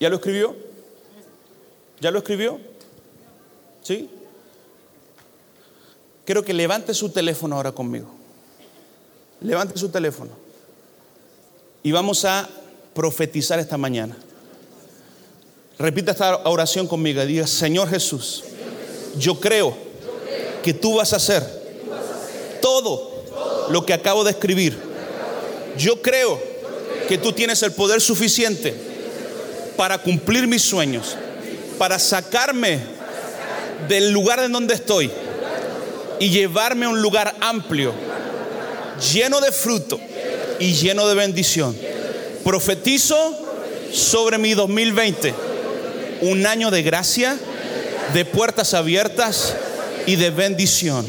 ¿Ya 0.00 0.08
lo 0.08 0.16
escribió? 0.16 0.56
¿Ya 2.00 2.10
lo 2.10 2.18
escribió? 2.18 2.58
¿Sí? 3.82 4.08
Quiero 6.24 6.42
que 6.42 6.54
levante 6.54 6.94
su 6.94 7.10
teléfono 7.10 7.56
ahora 7.56 7.72
conmigo. 7.72 8.08
Levante 9.42 9.78
su 9.78 9.90
teléfono. 9.90 10.30
Y 11.82 11.92
vamos 11.92 12.24
a 12.24 12.48
profetizar 12.94 13.58
esta 13.58 13.76
mañana. 13.76 14.16
Repita 15.78 16.12
esta 16.12 16.48
oración 16.48 16.86
conmigo. 16.86 17.24
Diga, 17.26 17.46
Señor 17.46 17.88
Jesús, 17.90 18.44
yo 19.18 19.38
creo 19.38 19.76
que 20.62 20.72
tú 20.72 20.96
vas 20.96 21.12
a 21.12 21.16
hacer 21.16 21.42
todo 22.62 23.11
lo 23.70 23.84
que 23.84 23.92
acabo 23.92 24.24
de 24.24 24.30
escribir. 24.30 24.76
Yo 25.78 26.00
creo 26.02 26.40
que 27.08 27.18
tú 27.18 27.32
tienes 27.32 27.62
el 27.62 27.72
poder 27.72 28.00
suficiente 28.00 28.74
para 29.76 29.98
cumplir 29.98 30.46
mis 30.46 30.62
sueños, 30.62 31.16
para 31.78 31.98
sacarme 31.98 32.78
del 33.88 34.12
lugar 34.12 34.40
en 34.40 34.52
donde 34.52 34.74
estoy 34.74 35.10
y 36.20 36.30
llevarme 36.30 36.86
a 36.86 36.90
un 36.90 37.02
lugar 37.02 37.34
amplio, 37.40 37.92
lleno 39.12 39.40
de 39.40 39.50
fruto 39.50 39.98
y 40.58 40.74
lleno 40.74 41.08
de 41.08 41.14
bendición. 41.14 41.76
Profetizo 42.44 43.16
sobre 43.92 44.38
mi 44.38 44.54
2020 44.54 45.34
un 46.22 46.46
año 46.46 46.70
de 46.70 46.82
gracia, 46.82 47.36
de 48.14 48.24
puertas 48.24 48.74
abiertas 48.74 49.54
y 50.06 50.16
de 50.16 50.30
bendición 50.30 51.06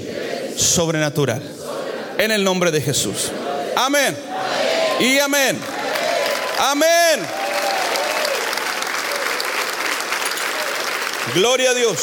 sobrenatural. 0.58 1.42
En 2.18 2.32
el 2.32 2.44
nombre 2.44 2.72
de 2.72 2.82
Jesús. 2.82 3.32
Amén. 3.76 4.16
Y 5.00 5.20
amén. 5.20 5.58
Amén. 6.60 7.20
Gloria 11.36 11.72
a 11.72 11.74
Dios. 11.74 11.98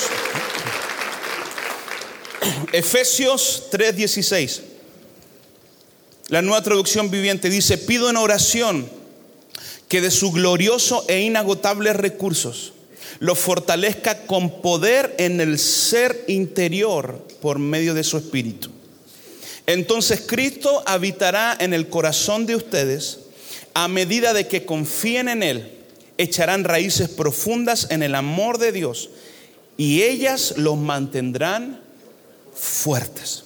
Efesios 2.72 3.64
3:16. 3.70 4.62
La 6.28 6.42
nueva 6.42 6.62
traducción 6.62 7.10
viviente 7.10 7.50
dice, 7.50 7.76
pido 7.78 8.08
en 8.08 8.16
oración 8.16 8.88
que 9.88 10.00
de 10.00 10.10
su 10.10 10.30
glorioso 10.30 11.04
e 11.08 11.20
inagotable 11.20 11.92
recursos 11.92 12.72
lo 13.18 13.34
fortalezca 13.34 14.26
con 14.26 14.62
poder 14.62 15.14
en 15.18 15.40
el 15.40 15.58
ser 15.58 16.24
interior 16.28 17.26
por 17.42 17.58
medio 17.58 17.94
de 17.94 18.04
su 18.04 18.16
espíritu. 18.16 18.70
Entonces 19.66 20.22
Cristo 20.26 20.82
habitará 20.86 21.56
en 21.58 21.74
el 21.74 21.88
corazón 21.88 22.46
de 22.46 22.56
ustedes 22.56 23.20
a 23.74 23.88
medida 23.88 24.32
de 24.32 24.48
que 24.48 24.64
confíen 24.64 25.28
en 25.28 25.42
Él, 25.42 25.78
echarán 26.18 26.64
raíces 26.64 27.08
profundas 27.08 27.86
en 27.90 28.02
el 28.02 28.14
amor 28.14 28.58
de 28.58 28.72
Dios 28.72 29.10
y 29.76 30.02
ellas 30.02 30.54
los 30.56 30.76
mantendrán 30.76 31.80
fuertes. 32.54 33.44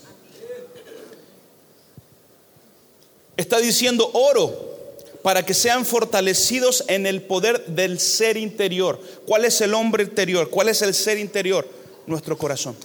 Está 3.37 3.59
diciendo 3.59 4.11
oro 4.13 4.75
para 5.23 5.45
que 5.45 5.55
sean 5.55 5.85
fortalecidos 5.87 6.85
en 6.89 7.07
el 7.07 7.23
poder 7.23 7.65
del 7.67 7.99
ser 7.99 8.37
interior. 8.37 9.01
¿Cuál 9.27 9.45
es 9.45 9.61
el 9.61 9.75
hombre 9.75 10.05
interior? 10.05 10.51
¿Cuál 10.51 10.69
es 10.69 10.83
el 10.83 10.95
ser 10.95 11.19
interior? 11.19 11.69
Nuestro 12.07 12.37
corazón. 12.37 12.77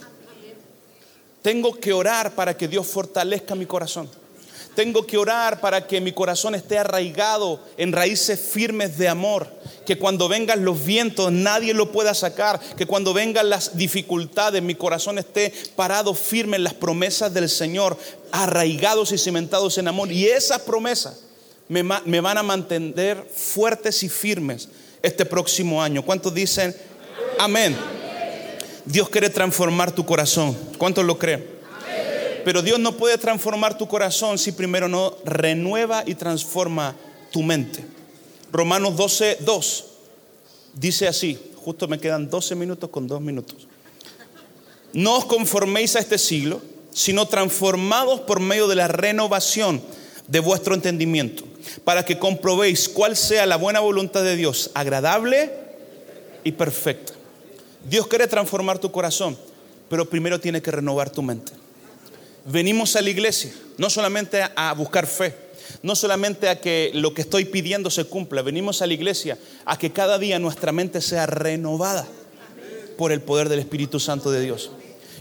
Tengo 1.41 1.79
que 1.79 1.93
orar 1.93 2.35
para 2.35 2.55
que 2.57 2.67
Dios 2.67 2.87
fortalezca 2.87 3.55
mi 3.55 3.65
corazón. 3.65 4.09
Tengo 4.75 5.05
que 5.05 5.17
orar 5.17 5.59
para 5.59 5.87
que 5.87 5.99
mi 5.99 6.11
corazón 6.11 6.55
esté 6.55 6.77
arraigado 6.77 7.59
en 7.77 7.91
raíces 7.91 8.39
firmes 8.39 8.97
de 8.97 9.07
amor. 9.07 9.47
Que 9.85 9.97
cuando 9.97 10.29
vengan 10.29 10.63
los 10.63 10.85
vientos 10.85 11.31
nadie 11.31 11.73
lo 11.73 11.91
pueda 11.91 12.13
sacar. 12.13 12.59
Que 12.77 12.85
cuando 12.85 13.13
vengan 13.13 13.49
las 13.49 13.75
dificultades 13.75 14.61
mi 14.61 14.75
corazón 14.75 15.17
esté 15.17 15.51
parado 15.75 16.13
firme 16.13 16.57
en 16.57 16.63
las 16.63 16.73
promesas 16.73 17.33
del 17.33 17.49
Señor. 17.49 17.97
Arraigados 18.31 19.11
y 19.11 19.17
cimentados 19.17 19.77
en 19.77 19.87
amor. 19.87 20.11
Y 20.11 20.27
esas 20.27 20.59
promesas 20.61 21.23
me, 21.67 22.21
van 22.21 22.37
a 22.37 22.43
mantener 22.43 23.23
fuertes 23.35 24.01
y 24.03 24.09
firmes 24.09 24.69
este 25.01 25.25
próximo 25.25 25.81
año. 25.81 26.03
¿Cuántos 26.03 26.33
dicen 26.33 26.75
amén? 27.37 27.98
Dios 28.89 29.07
quiere 29.09 29.29
transformar 29.29 29.91
tu 29.91 30.03
corazón. 30.03 30.57
¿Cuántos 30.79 31.05
lo 31.05 31.19
creen? 31.19 31.45
Pero 32.43 32.63
Dios 32.63 32.79
no 32.79 32.97
puede 32.97 33.19
transformar 33.19 33.77
tu 33.77 33.87
corazón 33.87 34.39
si 34.39 34.51
primero 34.51 34.87
no 34.87 35.15
renueva 35.23 36.01
y 36.07 36.15
transforma 36.15 36.95
tu 37.31 37.43
mente. 37.43 37.85
Romanos 38.51 38.95
12, 38.97 39.37
2 39.41 39.85
dice 40.73 41.07
así, 41.07 41.39
justo 41.57 41.87
me 41.87 41.99
quedan 41.99 42.31
12 42.31 42.55
minutos 42.55 42.89
con 42.89 43.07
2 43.07 43.21
minutos. 43.21 43.67
No 44.93 45.17
os 45.17 45.25
conforméis 45.25 45.95
a 45.95 45.99
este 45.99 46.17
siglo, 46.17 46.59
sino 46.91 47.27
transformados 47.27 48.21
por 48.21 48.39
medio 48.39 48.67
de 48.67 48.75
la 48.75 48.87
renovación 48.87 49.83
de 50.27 50.39
vuestro 50.39 50.73
entendimiento 50.73 51.43
para 51.83 52.05
que 52.05 52.17
comprobéis 52.17 52.89
cuál 52.89 53.15
sea 53.15 53.45
la 53.45 53.57
buena 53.57 53.81
voluntad 53.81 54.23
de 54.23 54.35
Dios, 54.35 54.71
agradable 54.73 55.51
y 56.43 56.53
perfecta. 56.53 57.18
Dios 57.87 58.07
quiere 58.07 58.27
transformar 58.27 58.79
tu 58.79 58.91
corazón, 58.91 59.37
pero 59.89 60.09
primero 60.09 60.39
tiene 60.39 60.61
que 60.61 60.71
renovar 60.71 61.09
tu 61.09 61.21
mente. 61.21 61.51
Venimos 62.45 62.95
a 62.95 63.01
la 63.01 63.09
iglesia 63.09 63.53
no 63.77 63.89
solamente 63.89 64.43
a 64.55 64.73
buscar 64.73 65.07
fe, 65.07 65.35
no 65.83 65.95
solamente 65.95 66.49
a 66.49 66.59
que 66.59 66.91
lo 66.93 67.13
que 67.13 67.21
estoy 67.21 67.45
pidiendo 67.45 67.89
se 67.89 68.05
cumpla, 68.05 68.41
venimos 68.41 68.81
a 68.81 68.87
la 68.87 68.93
iglesia 68.93 69.37
a 69.65 69.77
que 69.77 69.91
cada 69.91 70.19
día 70.19 70.39
nuestra 70.39 70.71
mente 70.71 71.01
sea 71.01 71.25
renovada 71.25 72.07
por 72.97 73.11
el 73.11 73.21
poder 73.21 73.49
del 73.49 73.59
Espíritu 73.59 73.99
Santo 73.99 74.31
de 74.31 74.41
Dios. 74.41 74.71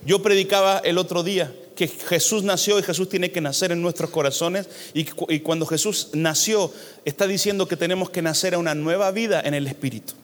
Yo 0.05 0.23
predicaba 0.23 0.79
el 0.79 0.99
otro 0.99 1.23
día 1.23 1.53
que 1.77 1.87
Jesús 1.87 2.43
nació 2.43 2.79
y 2.79 2.83
Jesús 2.83 3.09
tiene 3.09 3.31
que 3.31 3.41
nacer 3.41 3.71
en 3.71 3.81
nuestros 3.81 4.11
corazones. 4.11 4.69
Y, 4.95 5.07
y 5.29 5.41
cuando 5.41 5.65
Jesús 5.65 6.09
nació, 6.13 6.73
está 7.05 7.29
diciendo 7.29 7.69
que 7.69 7.77
tenemos 7.77 8.11
que 8.11 8.23
nacer 8.23 8.55
a 8.55 8.59
una 8.59 8.75
nueva 8.75 9.13
vida 9.13 9.41
en 9.41 9.55
el 9.55 9.69
Espíritu. 9.69 10.15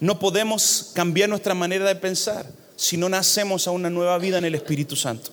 No 0.00 0.18
podemos 0.18 0.90
cambiar 0.94 1.28
nuestra 1.28 1.54
manera 1.54 1.86
de 1.86 1.94
pensar 1.96 2.46
si 2.76 2.96
no 2.96 3.08
nacemos 3.08 3.66
a 3.66 3.70
una 3.70 3.90
nueva 3.90 4.18
vida 4.18 4.38
en 4.38 4.44
el 4.44 4.54
Espíritu 4.54 4.96
Santo. 4.96 5.30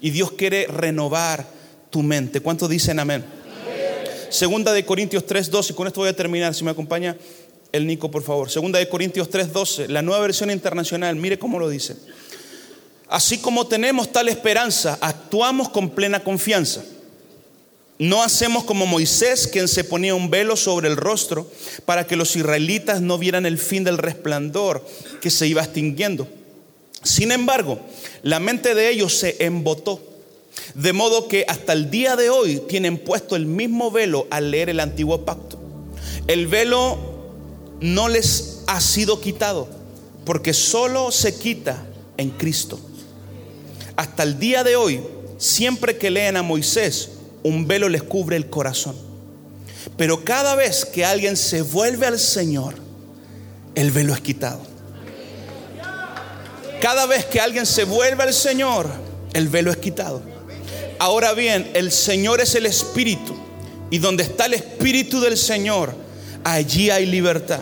Y 0.00 0.10
Dios 0.10 0.32
quiere 0.32 0.66
renovar 0.66 1.46
tu 1.90 2.02
mente. 2.02 2.40
¿Cuántos 2.40 2.68
dicen 2.68 2.98
amén? 2.98 3.24
Segunda 4.30 4.72
de 4.72 4.84
Corintios 4.84 5.26
3:12, 5.26 5.70
y 5.70 5.74
con 5.74 5.86
esto 5.86 6.00
voy 6.00 6.08
a 6.08 6.16
terminar, 6.16 6.54
si 6.54 6.64
me 6.64 6.70
acompaña 6.70 7.16
el 7.70 7.86
Nico, 7.86 8.10
por 8.10 8.22
favor. 8.22 8.50
Segunda 8.50 8.78
de 8.78 8.88
Corintios 8.88 9.30
3:12, 9.30 9.88
la 9.88 10.02
nueva 10.02 10.22
versión 10.22 10.50
internacional, 10.50 11.14
mire 11.16 11.38
cómo 11.38 11.58
lo 11.58 11.68
dice. 11.68 11.96
Así 13.08 13.38
como 13.38 13.66
tenemos 13.66 14.10
tal 14.10 14.28
esperanza, 14.30 14.98
actuamos 15.00 15.68
con 15.68 15.90
plena 15.90 16.24
confianza. 16.24 16.82
No 17.98 18.22
hacemos 18.22 18.64
como 18.64 18.86
Moisés, 18.86 19.46
quien 19.46 19.68
se 19.68 19.84
ponía 19.84 20.14
un 20.14 20.30
velo 20.30 20.56
sobre 20.56 20.88
el 20.88 20.96
rostro 20.96 21.50
para 21.84 22.06
que 22.06 22.16
los 22.16 22.34
israelitas 22.36 23.00
no 23.00 23.18
vieran 23.18 23.46
el 23.46 23.58
fin 23.58 23.84
del 23.84 23.98
resplandor 23.98 24.84
que 25.20 25.30
se 25.30 25.46
iba 25.46 25.62
extinguiendo. 25.62 26.26
Sin 27.02 27.32
embargo, 27.32 27.80
la 28.22 28.40
mente 28.40 28.74
de 28.74 28.90
ellos 28.90 29.14
se 29.14 29.44
embotó, 29.44 30.00
de 30.74 30.92
modo 30.92 31.28
que 31.28 31.44
hasta 31.48 31.72
el 31.72 31.90
día 31.90 32.16
de 32.16 32.30
hoy 32.30 32.62
tienen 32.68 32.98
puesto 32.98 33.36
el 33.36 33.46
mismo 33.46 33.90
velo 33.90 34.26
al 34.30 34.50
leer 34.50 34.70
el 34.70 34.80
antiguo 34.80 35.24
pacto. 35.24 35.58
El 36.26 36.46
velo 36.46 36.98
no 37.80 38.08
les 38.08 38.62
ha 38.68 38.80
sido 38.80 39.20
quitado, 39.20 39.68
porque 40.24 40.54
solo 40.54 41.10
se 41.10 41.34
quita 41.34 41.84
en 42.16 42.30
Cristo. 42.30 42.78
Hasta 43.96 44.22
el 44.22 44.38
día 44.38 44.62
de 44.62 44.76
hoy, 44.76 45.00
siempre 45.38 45.98
que 45.98 46.10
leen 46.10 46.36
a 46.36 46.42
Moisés, 46.42 47.10
un 47.42 47.66
velo 47.66 47.88
les 47.88 48.02
cubre 48.02 48.36
el 48.36 48.48
corazón. 48.48 48.96
Pero 49.96 50.24
cada 50.24 50.54
vez 50.54 50.84
que 50.84 51.04
alguien 51.04 51.36
se 51.36 51.62
vuelve 51.62 52.06
al 52.06 52.18
Señor, 52.18 52.74
el 53.74 53.90
velo 53.90 54.14
es 54.14 54.20
quitado. 54.20 54.60
Cada 56.80 57.06
vez 57.06 57.24
que 57.26 57.40
alguien 57.40 57.66
se 57.66 57.84
vuelve 57.84 58.22
al 58.24 58.34
Señor, 58.34 58.88
el 59.34 59.48
velo 59.48 59.70
es 59.70 59.76
quitado. 59.76 60.22
Ahora 60.98 61.32
bien, 61.32 61.70
el 61.74 61.92
Señor 61.92 62.40
es 62.40 62.54
el 62.54 62.66
Espíritu. 62.66 63.36
Y 63.90 63.98
donde 63.98 64.22
está 64.22 64.46
el 64.46 64.54
Espíritu 64.54 65.20
del 65.20 65.36
Señor, 65.36 65.94
allí 66.44 66.90
hay 66.90 67.06
libertad. 67.06 67.60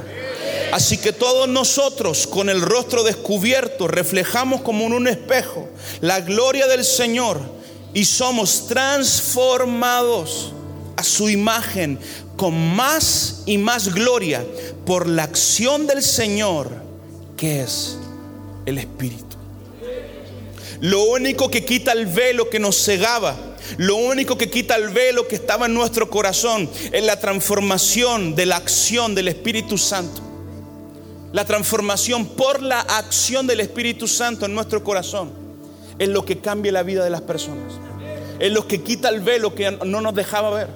Así 0.72 0.98
que 0.98 1.12
todos 1.12 1.48
nosotros 1.48 2.26
con 2.26 2.48
el 2.48 2.62
rostro 2.62 3.02
descubierto 3.02 3.88
reflejamos 3.88 4.60
como 4.60 4.84
en 4.84 4.92
un 4.92 5.08
espejo 5.08 5.68
la 6.00 6.20
gloria 6.20 6.68
del 6.68 6.84
Señor 6.84 7.59
y 7.92 8.04
somos 8.04 8.66
transformados 8.66 10.52
a 10.96 11.02
su 11.02 11.28
imagen 11.28 11.98
con 12.36 12.74
más 12.74 13.42
y 13.46 13.58
más 13.58 13.92
gloria 13.92 14.44
por 14.86 15.08
la 15.08 15.24
acción 15.24 15.86
del 15.86 16.02
Señor 16.02 16.70
que 17.36 17.62
es 17.62 17.96
el 18.66 18.78
Espíritu. 18.78 19.24
Lo 20.80 21.04
único 21.04 21.50
que 21.50 21.64
quita 21.64 21.92
el 21.92 22.06
velo 22.06 22.48
que 22.48 22.58
nos 22.58 22.76
cegaba, 22.82 23.36
lo 23.76 23.96
único 23.96 24.38
que 24.38 24.50
quita 24.50 24.76
el 24.76 24.90
velo 24.90 25.28
que 25.28 25.36
estaba 25.36 25.66
en 25.66 25.74
nuestro 25.74 26.08
corazón 26.08 26.70
es 26.92 27.04
la 27.04 27.18
transformación 27.18 28.34
de 28.34 28.46
la 28.46 28.56
acción 28.56 29.14
del 29.14 29.28
Espíritu 29.28 29.76
Santo. 29.76 30.22
La 31.32 31.44
transformación 31.44 32.26
por 32.26 32.62
la 32.62 32.80
acción 32.80 33.46
del 33.46 33.60
Espíritu 33.60 34.08
Santo 34.08 34.46
en 34.46 34.54
nuestro 34.54 34.82
corazón 34.82 35.39
es 36.00 36.08
lo 36.08 36.24
que 36.24 36.38
cambia 36.38 36.72
la 36.72 36.82
vida 36.82 37.04
de 37.04 37.10
las 37.10 37.20
personas. 37.20 37.74
Es 38.38 38.50
lo 38.50 38.66
que 38.66 38.82
quita 38.82 39.10
el 39.10 39.20
velo 39.20 39.54
que 39.54 39.70
no 39.70 40.00
nos 40.00 40.14
dejaba 40.14 40.48
ver. 40.48 40.68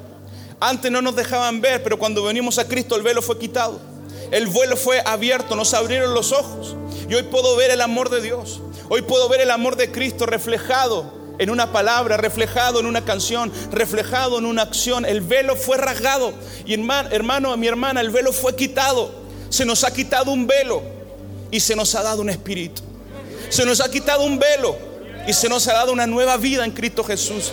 Antes 0.61 0.93
no 0.93 1.01
nos 1.01 1.17
dejaban 1.17 1.63
ver, 1.63 1.83
pero 1.83 1.99
cuando 1.99 2.23
venimos 2.23 2.59
a 2.59 2.69
Cristo 2.69 2.95
el 2.95 3.03
velo 3.03 3.23
fue 3.23 3.39
quitado. 3.39 3.81
El 4.31 4.49
velo 4.49 4.77
fue 4.77 5.03
abierto, 5.05 5.57
nos 5.57 5.73
abrieron 5.73 6.13
los 6.13 6.33
ojos. 6.33 6.77
Y 7.09 7.15
hoy 7.15 7.23
puedo 7.23 7.57
ver 7.57 7.71
el 7.71 7.81
amor 7.81 8.11
de 8.11 8.21
Dios. 8.21 8.61
Hoy 8.91 9.01
puedo 9.01 9.27
ver 9.31 9.41
el 9.41 9.51
amor 9.51 9.77
de 9.77 9.91
Cristo 9.91 10.27
reflejado 10.27 11.11
en 11.39 11.49
una 11.49 11.73
palabra, 11.73 12.19
reflejado 12.19 12.81
en 12.81 12.85
una 12.85 13.07
canción, 13.07 13.51
reflejado 13.73 14.39
en 14.39 14.45
una 14.45 14.61
acción. 14.61 15.07
El 15.07 15.23
velo 15.23 15.57
fue 15.57 15.79
rasgado. 15.79 16.35
Y 16.67 16.75
hermano, 16.75 17.09
hermano, 17.13 17.57
mi 17.57 17.67
hermana, 17.67 18.03
el 18.03 18.11
velo 18.11 18.31
fue 18.31 18.55
quitado. 18.57 19.11
Se 19.49 19.65
nos 19.65 19.85
ha 19.85 19.95
quitado 19.95 20.33
un 20.33 20.47
velo 20.47 20.83
y 21.51 21.61
se 21.61 21.75
nos 21.75 21.95
ha 21.95 22.03
dado 22.03 22.21
un 22.21 22.29
espíritu. 22.29 22.83
Se 23.49 23.65
nos 23.65 23.81
ha 23.81 23.91
quitado 23.91 24.23
un 24.23 24.39
velo 24.39 24.94
y 25.27 25.33
se 25.33 25.49
nos 25.49 25.67
ha 25.69 25.75
dado 25.75 25.93
una 25.93 26.07
nueva 26.07 26.37
vida 26.37 26.65
en 26.65 26.71
Cristo 26.71 27.05
Jesús. 27.05 27.53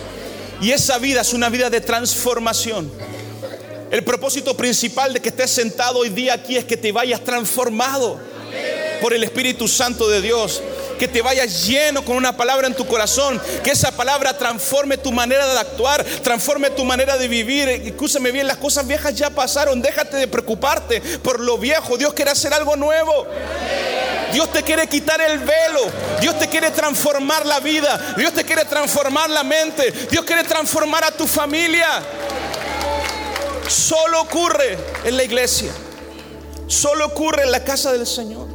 Y 0.60 0.70
esa 0.70 0.98
vida 0.98 1.22
es 1.22 1.32
una 1.32 1.48
vida 1.48 1.70
de 1.70 1.80
transformación. 1.80 2.90
El 3.90 4.04
propósito 4.04 4.56
principal 4.56 5.12
de 5.12 5.20
que 5.20 5.28
estés 5.28 5.50
sentado 5.50 5.98
hoy 5.98 6.08
día 6.08 6.34
aquí 6.34 6.56
es 6.56 6.64
que 6.64 6.76
te 6.76 6.92
vayas 6.92 7.22
transformado 7.22 8.18
por 9.00 9.12
el 9.12 9.24
Espíritu 9.24 9.66
Santo 9.68 10.08
de 10.08 10.20
Dios 10.20 10.62
que 11.02 11.08
te 11.08 11.20
vayas 11.20 11.66
lleno 11.66 12.04
con 12.04 12.16
una 12.16 12.36
palabra 12.36 12.68
en 12.68 12.74
tu 12.74 12.86
corazón, 12.86 13.42
que 13.64 13.72
esa 13.72 13.90
palabra 13.90 14.38
transforme 14.38 14.96
tu 14.96 15.10
manera 15.10 15.52
de 15.52 15.58
actuar, 15.58 16.04
transforme 16.22 16.70
tu 16.70 16.84
manera 16.84 17.16
de 17.16 17.26
vivir. 17.26 17.68
Escúchame 17.68 18.30
bien, 18.30 18.46
las 18.46 18.58
cosas 18.58 18.86
viejas 18.86 19.12
ya 19.16 19.28
pasaron, 19.28 19.82
déjate 19.82 20.16
de 20.16 20.28
preocuparte 20.28 21.00
por 21.00 21.40
lo 21.40 21.58
viejo, 21.58 21.96
Dios 21.96 22.14
quiere 22.14 22.30
hacer 22.30 22.54
algo 22.54 22.76
nuevo. 22.76 23.26
Dios 24.32 24.50
te 24.50 24.62
quiere 24.62 24.86
quitar 24.86 25.20
el 25.20 25.38
velo. 25.38 25.80
Dios 26.20 26.38
te 26.38 26.48
quiere 26.48 26.70
transformar 26.70 27.44
la 27.44 27.60
vida. 27.60 28.14
Dios 28.16 28.32
te 28.32 28.44
quiere 28.44 28.64
transformar 28.64 29.28
la 29.28 29.44
mente. 29.44 29.92
Dios 30.10 30.24
quiere 30.24 30.44
transformar 30.44 31.04
a 31.04 31.10
tu 31.10 31.26
familia. 31.26 32.02
Solo 33.68 34.22
ocurre 34.22 34.78
en 35.04 35.16
la 35.16 35.24
iglesia. 35.24 35.70
Solo 36.66 37.06
ocurre 37.06 37.42
en 37.42 37.52
la 37.52 37.62
casa 37.62 37.92
del 37.92 38.06
Señor. 38.06 38.48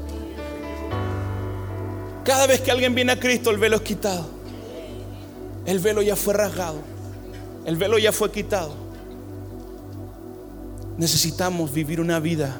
Cada 2.23 2.47
vez 2.47 2.61
que 2.61 2.71
alguien 2.71 2.95
viene 2.95 3.13
a 3.13 3.19
Cristo, 3.19 3.51
el 3.51 3.57
velo 3.57 3.77
es 3.77 3.83
quitado. 3.83 4.27
El 5.65 5.79
velo 5.79 6.01
ya 6.01 6.15
fue 6.15 6.33
rasgado. 6.33 6.81
El 7.65 7.77
velo 7.77 7.99
ya 7.99 8.11
fue 8.11 8.31
quitado. 8.31 8.73
Necesitamos 10.97 11.71
vivir 11.71 12.01
una 12.01 12.19
vida 12.19 12.59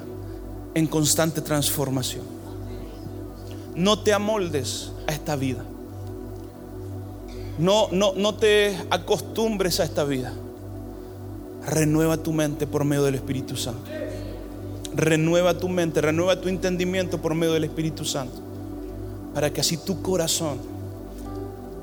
en 0.76 0.86
constante 0.86 1.42
transformación. 1.42 2.37
No 3.78 4.00
te 4.00 4.12
amoldes 4.12 4.92
a 5.08 5.14
esta 5.14 5.36
vida. 5.36 5.64
No, 7.58 7.88
no, 7.92 8.14
no 8.14 8.36
te 8.36 8.78
acostumbres 8.90 9.80
a 9.80 9.86
esta 9.86 10.04
vida. 10.04 10.34
Renueva 11.66 12.18
tu 12.18 12.34
mente 12.34 12.68
por 12.68 12.84
medio 12.84 13.04
del 13.04 13.16
Espíritu 13.16 13.56
Santo. 13.56 13.90
Renueva 14.96 15.58
tu 15.58 15.70
mente, 15.70 16.02
renueva 16.02 16.42
tu 16.42 16.50
entendimiento 16.50 17.22
por 17.22 17.36
medio 17.36 17.54
del 17.54 17.64
Espíritu 17.64 18.04
Santo 18.04 18.48
para 19.38 19.54
que 19.54 19.62
así 19.62 19.78
tu 19.78 20.02
corazón 20.02 20.58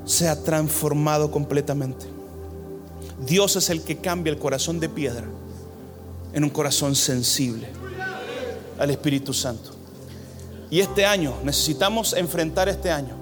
sea 0.03 0.43
transformado 0.43 1.31
completamente. 1.31 2.05
Dios 3.25 3.55
es 3.55 3.69
el 3.69 3.81
que 3.81 3.95
cambia 3.95 4.33
el 4.33 4.37
corazón 4.37 4.81
de 4.81 4.89
piedra 4.89 5.25
en 6.33 6.43
un 6.43 6.49
corazón 6.49 6.95
sensible 6.95 7.69
al 8.77 8.89
Espíritu 8.91 9.33
Santo. 9.33 9.74
Y 10.69 10.79
este 10.79 11.05
año, 11.05 11.33
necesitamos 11.43 12.13
enfrentar 12.13 12.69
este 12.69 12.91
año 12.91 13.15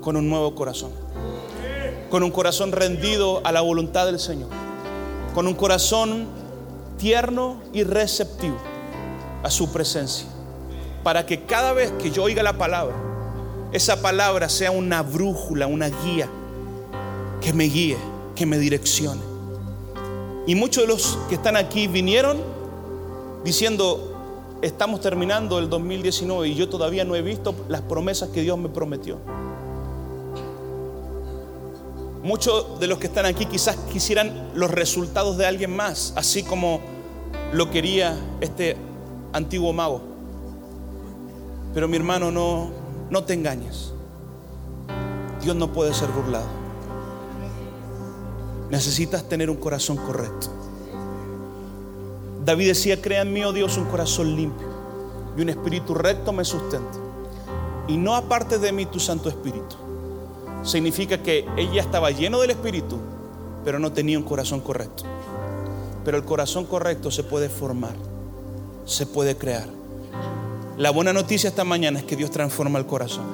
con 0.00 0.16
un 0.16 0.28
nuevo 0.28 0.54
corazón, 0.54 0.92
con 2.10 2.22
un 2.22 2.30
corazón 2.30 2.72
rendido 2.72 3.40
a 3.44 3.52
la 3.52 3.62
voluntad 3.62 4.06
del 4.06 4.20
Señor, 4.20 4.50
con 5.34 5.46
un 5.46 5.54
corazón 5.54 6.26
tierno 6.98 7.62
y 7.72 7.84
receptivo 7.84 8.58
a 9.42 9.50
su 9.50 9.72
presencia, 9.72 10.26
para 11.02 11.24
que 11.26 11.44
cada 11.44 11.72
vez 11.72 11.90
que 11.92 12.10
yo 12.10 12.24
oiga 12.24 12.42
la 12.42 12.58
palabra, 12.58 12.94
esa 13.72 14.00
palabra 14.00 14.48
sea 14.48 14.70
una 14.70 15.02
brújula, 15.02 15.66
una 15.66 15.88
guía 15.88 16.28
que 17.40 17.52
me 17.52 17.64
guíe, 17.64 17.96
que 18.36 18.46
me 18.46 18.58
direccione. 18.58 19.20
Y 20.46 20.54
muchos 20.54 20.84
de 20.84 20.88
los 20.88 21.18
que 21.28 21.36
están 21.36 21.56
aquí 21.56 21.86
vinieron 21.86 22.38
diciendo, 23.42 24.13
estamos 24.64 25.00
terminando 25.00 25.58
el 25.58 25.68
2019 25.68 26.48
y 26.48 26.54
yo 26.54 26.68
todavía 26.68 27.04
no 27.04 27.14
he 27.14 27.22
visto 27.22 27.54
las 27.68 27.82
promesas 27.82 28.30
que 28.30 28.40
Dios 28.40 28.58
me 28.58 28.70
prometió. 28.70 29.18
Muchos 32.22 32.80
de 32.80 32.86
los 32.86 32.98
que 32.98 33.08
están 33.08 33.26
aquí 33.26 33.44
quizás 33.44 33.76
quisieran 33.92 34.52
los 34.54 34.70
resultados 34.70 35.36
de 35.36 35.44
alguien 35.44 35.76
más, 35.76 36.14
así 36.16 36.42
como 36.42 36.80
lo 37.52 37.70
quería 37.70 38.18
este 38.40 38.78
antiguo 39.34 39.74
mago. 39.74 40.00
Pero 41.74 41.86
mi 41.86 41.98
hermano 41.98 42.30
no, 42.30 42.70
no 43.10 43.24
te 43.24 43.34
engañes. 43.34 43.92
Dios 45.42 45.54
no 45.54 45.70
puede 45.74 45.92
ser 45.92 46.08
burlado. 46.08 46.46
Necesitas 48.70 49.28
tener 49.28 49.50
un 49.50 49.56
corazón 49.56 49.98
correcto. 49.98 50.63
David 52.44 52.68
decía, 52.68 53.00
crea 53.00 53.22
en 53.22 53.32
mí, 53.32 53.42
oh 53.42 53.52
Dios, 53.52 53.78
un 53.78 53.86
corazón 53.86 54.36
limpio 54.36 54.68
y 55.36 55.40
un 55.40 55.48
espíritu 55.48 55.94
recto 55.94 56.32
me 56.32 56.44
sustenta. 56.44 56.98
Y 57.88 57.96
no 57.96 58.14
aparte 58.14 58.58
de 58.58 58.72
mí 58.72 58.86
tu 58.86 59.00
Santo 59.00 59.28
Espíritu. 59.28 59.76
significa 60.62 61.22
que 61.22 61.46
ella 61.56 61.82
estaba 61.82 62.10
lleno 62.10 62.40
del 62.40 62.50
Espíritu, 62.50 62.98
pero 63.64 63.78
no 63.78 63.92
tenía 63.92 64.18
un 64.18 64.24
corazón 64.24 64.60
correcto. 64.60 65.04
Pero 66.04 66.16
el 66.16 66.24
corazón 66.24 66.64
correcto 66.64 67.10
se 67.10 67.22
puede 67.22 67.48
formar, 67.48 67.94
se 68.86 69.06
puede 69.06 69.36
crear. 69.36 69.68
La 70.78 70.90
buena 70.90 71.12
noticia 71.12 71.48
esta 71.48 71.64
mañana 71.64 71.98
es 71.98 72.04
que 72.04 72.16
Dios 72.16 72.30
transforma 72.30 72.78
el 72.78 72.86
corazón. 72.86 73.24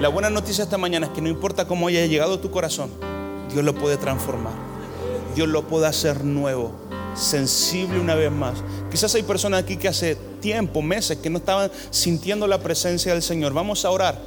La 0.00 0.08
buena 0.08 0.30
noticia 0.30 0.64
esta 0.64 0.78
mañana 0.78 1.06
es 1.06 1.12
que 1.12 1.22
no 1.22 1.28
importa 1.28 1.66
cómo 1.66 1.86
haya 1.86 2.06
llegado 2.06 2.40
tu 2.40 2.50
corazón, 2.50 2.90
Dios 3.52 3.64
lo 3.64 3.74
puede 3.74 3.96
transformar. 3.96 4.71
Dios 5.34 5.48
lo 5.48 5.66
puede 5.66 5.86
hacer 5.86 6.24
nuevo, 6.24 6.72
sensible 7.14 7.98
una 7.98 8.14
vez 8.14 8.30
más. 8.30 8.54
Quizás 8.90 9.14
hay 9.14 9.22
personas 9.22 9.62
aquí 9.62 9.76
que 9.76 9.88
hace 9.88 10.16
tiempo, 10.40 10.82
meses, 10.82 11.18
que 11.18 11.30
no 11.30 11.38
estaban 11.38 11.70
sintiendo 11.90 12.46
la 12.46 12.58
presencia 12.58 13.12
del 13.12 13.22
Señor. 13.22 13.52
Vamos 13.52 13.84
a 13.84 13.90
orar, 13.90 14.18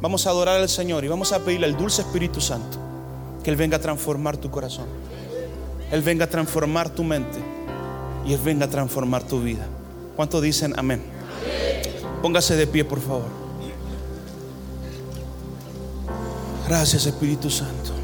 vamos 0.00 0.26
a 0.26 0.30
adorar 0.30 0.60
al 0.60 0.68
Señor 0.68 1.04
y 1.04 1.08
vamos 1.08 1.32
a 1.32 1.40
pedirle 1.40 1.66
al 1.66 1.76
dulce 1.76 2.02
Espíritu 2.02 2.40
Santo 2.40 2.78
que 3.42 3.50
Él 3.50 3.56
venga 3.56 3.76
a 3.76 3.80
transformar 3.80 4.36
tu 4.36 4.50
corazón. 4.50 4.86
Él 5.90 6.02
venga 6.02 6.26
a 6.26 6.28
transformar 6.28 6.90
tu 6.90 7.02
mente 7.04 7.38
y 8.26 8.32
Él 8.32 8.40
venga 8.44 8.66
a 8.66 8.70
transformar 8.70 9.22
tu 9.22 9.40
vida. 9.40 9.66
¿Cuántos 10.16 10.42
dicen 10.42 10.74
amén? 10.76 11.02
Póngase 12.22 12.56
de 12.56 12.66
pie, 12.66 12.84
por 12.84 13.00
favor. 13.00 13.48
Gracias, 16.66 17.06
Espíritu 17.06 17.48
Santo. 17.48 17.97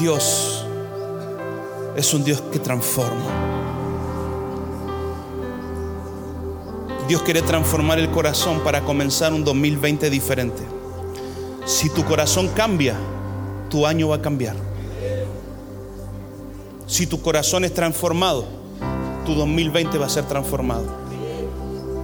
Dios 0.00 0.64
es 1.94 2.14
un 2.14 2.24
Dios 2.24 2.40
que 2.50 2.58
transforma. 2.58 3.26
Dios 7.06 7.20
quiere 7.20 7.42
transformar 7.42 7.98
el 7.98 8.10
corazón 8.10 8.60
para 8.60 8.80
comenzar 8.80 9.34
un 9.34 9.44
2020 9.44 10.08
diferente. 10.08 10.62
Si 11.66 11.90
tu 11.90 12.02
corazón 12.06 12.48
cambia, 12.56 12.96
tu 13.68 13.86
año 13.86 14.08
va 14.08 14.16
a 14.16 14.22
cambiar. 14.22 14.56
Si 16.86 17.06
tu 17.06 17.20
corazón 17.20 17.66
es 17.66 17.74
transformado, 17.74 18.46
tu 19.26 19.34
2020 19.34 19.98
va 19.98 20.06
a 20.06 20.08
ser 20.08 20.24
transformado. 20.24 20.86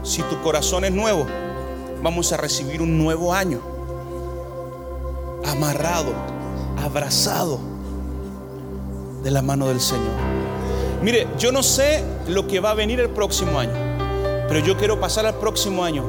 Si 0.02 0.20
tu 0.20 0.38
corazón 0.42 0.85
es 0.85 0.92
nuevo, 0.92 1.26
vamos 2.02 2.30
a 2.32 2.37
recibir 2.37 2.82
un 2.82 2.98
nuevo 2.98 3.32
año. 3.32 3.62
Amarrado, 5.46 6.12
abrazado 6.85 7.75
de 9.22 9.31
la 9.31 9.42
mano 9.42 9.68
del 9.68 9.81
Señor. 9.81 10.12
Mire, 11.02 11.29
yo 11.38 11.52
no 11.52 11.62
sé 11.62 12.02
lo 12.29 12.46
que 12.46 12.61
va 12.61 12.70
a 12.70 12.74
venir 12.74 13.00
el 13.00 13.11
próximo 13.11 13.59
año, 13.59 13.72
pero 14.48 14.61
yo 14.61 14.76
quiero 14.76 14.98
pasar 14.98 15.26
al 15.26 15.35
próximo 15.37 15.85
año 15.85 16.05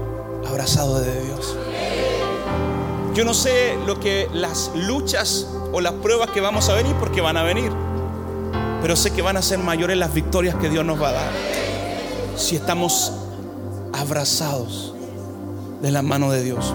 abrazado 0.48 1.00
de 1.00 1.24
Dios. 1.24 1.56
Yo 3.13 3.26
no 3.26 3.34
sé 3.34 3.78
lo 3.86 4.00
que 4.00 4.30
las 4.34 4.72
luchas 4.76 5.48
o 5.74 5.82
las 5.82 5.93
pruebas 5.93 6.30
que 6.30 6.41
vamos 6.41 6.70
a 6.70 6.76
venir, 6.76 6.96
porque 7.00 7.22
van 7.22 7.38
a 7.38 7.43
venir, 7.43 7.72
pero 8.82 8.96
sé 8.96 9.12
que 9.12 9.22
van 9.22 9.38
a 9.38 9.41
ser 9.41 9.60
mayores 9.60 9.98
las 9.98 10.13
victorias 10.13 10.56
que 10.56 10.70
Dios 10.70 10.86
nos 10.86 11.02
va 11.02 11.10
a 11.10 11.13
dar 11.13 11.32
si 12.36 12.56
estamos 12.56 13.12
abrazados 13.93 14.93
de 15.82 15.91
la 15.91 16.02
mano 16.02 16.32
de 16.32 16.43
Dios. 16.43 16.74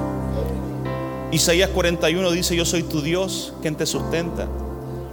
Isaías 1.31 1.71
41 1.71 2.31
dice, 2.33 2.55
yo 2.57 2.64
soy 2.64 2.83
tu 2.83 3.01
Dios, 3.01 3.55
quien 3.62 3.77
te 3.77 3.87
sustenta 3.87 4.49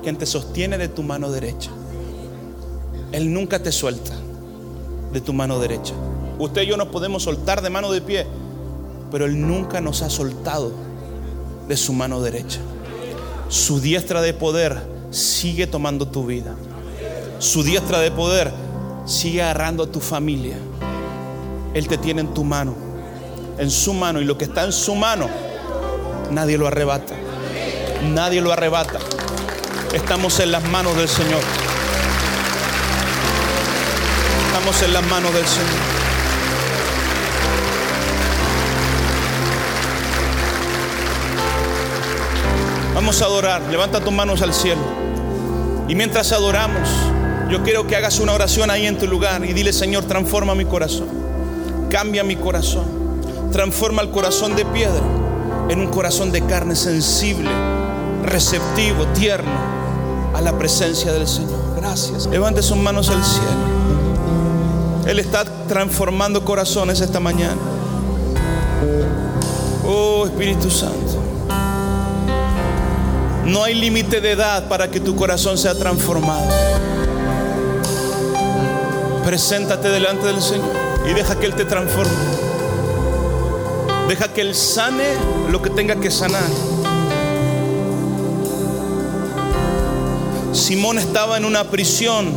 quien 0.01 0.17
te 0.17 0.25
sostiene 0.25 0.77
de 0.77 0.87
tu 0.87 1.03
mano 1.03 1.31
derecha. 1.31 1.69
Él 3.11 3.33
nunca 3.33 3.61
te 3.61 3.71
suelta 3.71 4.13
de 5.11 5.21
tu 5.21 5.33
mano 5.33 5.59
derecha. 5.59 5.93
Usted 6.37 6.61
y 6.61 6.67
yo 6.67 6.77
nos 6.77 6.89
podemos 6.89 7.23
soltar 7.23 7.61
de 7.61 7.69
mano 7.69 7.91
de 7.91 8.01
pie, 8.01 8.25
pero 9.11 9.25
Él 9.25 9.45
nunca 9.45 9.81
nos 9.81 10.01
ha 10.01 10.09
soltado 10.09 10.71
de 11.67 11.75
su 11.75 11.93
mano 11.93 12.21
derecha. 12.21 12.59
Su 13.49 13.81
diestra 13.81 14.21
de 14.21 14.33
poder 14.33 14.79
sigue 15.11 15.67
tomando 15.67 16.07
tu 16.07 16.25
vida. 16.25 16.55
Su 17.39 17.63
diestra 17.63 17.99
de 17.99 18.11
poder 18.11 18.51
sigue 19.05 19.41
agarrando 19.41 19.83
a 19.83 19.87
tu 19.91 19.99
familia. 19.99 20.57
Él 21.73 21.87
te 21.87 21.97
tiene 21.97 22.21
en 22.21 22.33
tu 22.33 22.43
mano, 22.43 22.75
en 23.57 23.69
su 23.69 23.93
mano, 23.93 24.21
y 24.21 24.25
lo 24.25 24.37
que 24.37 24.45
está 24.45 24.63
en 24.63 24.71
su 24.71 24.95
mano, 24.95 25.27
nadie 26.31 26.57
lo 26.57 26.67
arrebata. 26.67 27.15
Nadie 28.13 28.41
lo 28.41 28.51
arrebata. 28.51 28.99
Estamos 29.93 30.39
en 30.39 30.51
las 30.51 30.63
manos 30.65 30.95
del 30.95 31.09
Señor. 31.09 31.41
Estamos 34.45 34.83
en 34.83 34.93
las 34.93 35.03
manos 35.07 35.33
del 35.33 35.47
Señor. 35.47 35.69
Vamos 42.93 43.19
a 43.19 43.25
adorar. 43.25 43.63
Levanta 43.71 43.99
tus 43.99 44.13
manos 44.13 44.43
al 44.43 44.53
cielo. 44.53 44.81
Y 45.87 45.95
mientras 45.95 46.31
adoramos, 46.33 46.87
yo 47.49 47.63
quiero 47.63 47.87
que 47.87 47.95
hagas 47.95 48.19
una 48.19 48.33
oración 48.33 48.69
ahí 48.69 48.85
en 48.85 48.99
tu 48.99 49.07
lugar 49.07 49.43
y 49.43 49.53
dile, 49.53 49.73
Señor, 49.73 50.03
transforma 50.03 50.53
mi 50.53 50.65
corazón. 50.65 51.07
Cambia 51.89 52.23
mi 52.23 52.35
corazón. 52.35 52.85
Transforma 53.51 54.03
el 54.03 54.11
corazón 54.11 54.55
de 54.55 54.65
piedra 54.65 55.01
en 55.67 55.79
un 55.79 55.87
corazón 55.87 56.31
de 56.31 56.45
carne 56.45 56.75
sensible, 56.75 57.49
receptivo, 58.23 59.07
tierno 59.07 59.78
a 60.33 60.41
la 60.41 60.57
presencia 60.57 61.11
del 61.11 61.27
Señor. 61.27 61.59
Gracias. 61.75 62.27
Levante 62.27 62.61
sus 62.61 62.77
manos 62.77 63.09
al 63.09 63.23
cielo. 63.23 63.79
Él 65.05 65.19
está 65.19 65.43
transformando 65.67 66.45
corazones 66.45 67.01
esta 67.01 67.19
mañana. 67.19 67.57
Oh 69.85 70.25
Espíritu 70.25 70.69
Santo. 70.69 71.17
No 73.45 73.63
hay 73.63 73.73
límite 73.73 74.21
de 74.21 74.33
edad 74.33 74.67
para 74.67 74.91
que 74.91 74.99
tu 74.99 75.15
corazón 75.15 75.57
sea 75.57 75.73
transformado. 75.73 76.47
Preséntate 79.25 79.89
delante 79.89 80.27
del 80.27 80.41
Señor 80.41 80.69
y 81.09 81.13
deja 81.13 81.35
que 81.39 81.47
Él 81.47 81.55
te 81.55 81.65
transforme. 81.65 82.11
Deja 84.07 84.27
que 84.31 84.41
Él 84.41 84.53
sane 84.53 85.05
lo 85.51 85.61
que 85.61 85.71
tenga 85.71 85.95
que 85.95 86.11
sanar. 86.11 86.43
Simón 90.53 90.97
estaba 90.97 91.37
en 91.37 91.45
una 91.45 91.65
prisión 91.65 92.31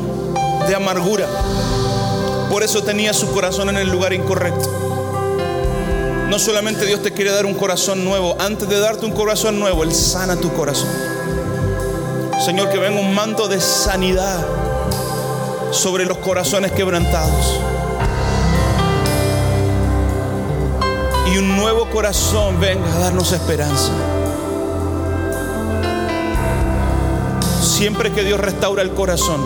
de 0.69 0.75
amargura. 0.75 1.27
Por 2.51 2.63
eso 2.63 2.83
tenía 2.83 3.13
su 3.13 3.31
corazón 3.33 3.71
en 3.71 3.77
el 3.77 3.89
lugar 3.89 4.13
incorrecto. 4.13 4.71
No 6.29 6.39
solamente 6.39 6.87
Dios 6.87 7.03
te 7.03 7.13
quiere 7.13 7.31
dar 7.31 7.47
un 7.47 7.55
corazón 7.55 8.05
nuevo, 8.05 8.37
antes 8.39 8.69
de 8.69 8.79
darte 8.79 9.05
un 9.05 9.13
corazón 9.13 9.59
nuevo, 9.59 9.83
Él 9.83 9.95
sana 9.95 10.37
tu 10.37 10.53
corazón. 10.53 10.89
Señor, 12.45 12.71
que 12.71 12.79
venga 12.79 13.01
un 13.01 13.15
manto 13.15 13.49
de 13.49 13.61
sanidad 13.61 14.45
sobre 15.71 16.05
los 16.05 16.19
corazones 16.19 16.73
quebrantados. 16.73 17.61
Y 21.33 21.39
un 21.39 21.57
nuevo 21.57 21.89
corazón 21.89 22.61
venga 22.61 22.95
a 22.95 22.99
darnos 22.99 23.33
esperanza. 23.33 23.93
Siempre 27.83 28.13
que 28.13 28.23
Dios 28.23 28.39
restaura 28.39 28.81
el 28.81 28.93
corazón, 28.93 29.41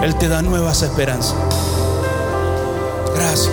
Él 0.00 0.14
te 0.14 0.28
da 0.28 0.42
nuevas 0.42 0.82
esperanzas. 0.82 1.34
Gracias. 3.16 3.50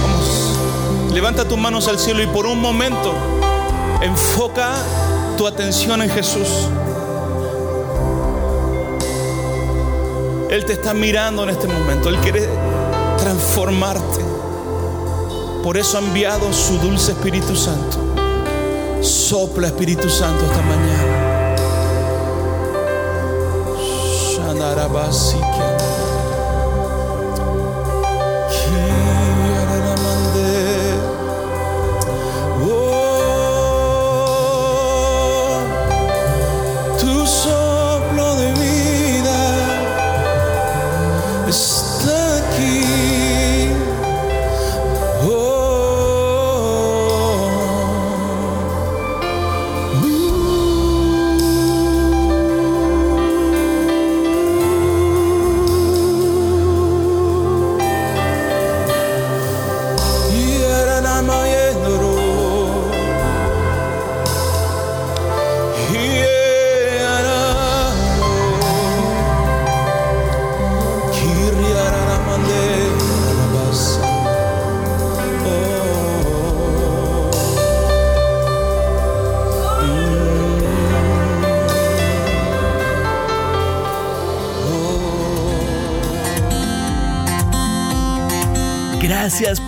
Vamos, 0.00 1.12
levanta 1.12 1.48
tus 1.48 1.58
manos 1.58 1.88
al 1.88 1.98
cielo 1.98 2.22
y 2.22 2.28
por 2.28 2.46
un 2.46 2.60
momento 2.60 3.12
enfoca 4.02 4.76
tu 5.36 5.48
atención 5.48 6.00
en 6.00 6.10
Jesús. 6.10 6.68
Él 10.48 10.64
te 10.64 10.74
está 10.74 10.94
mirando 10.94 11.42
en 11.42 11.50
este 11.50 11.66
momento. 11.66 12.08
Él 12.08 12.18
quiere 12.18 12.48
transformarte. 13.18 14.20
Por 15.64 15.76
eso 15.76 15.98
ha 15.98 16.02
enviado 16.02 16.52
su 16.52 16.78
dulce 16.78 17.10
Espíritu 17.10 17.56
Santo. 17.56 17.98
Sopla 19.00 19.66
Espíritu 19.66 20.08
Santo 20.08 20.44
esta 20.44 20.62
mañana. 20.62 21.23
Larabasique. 24.64 25.73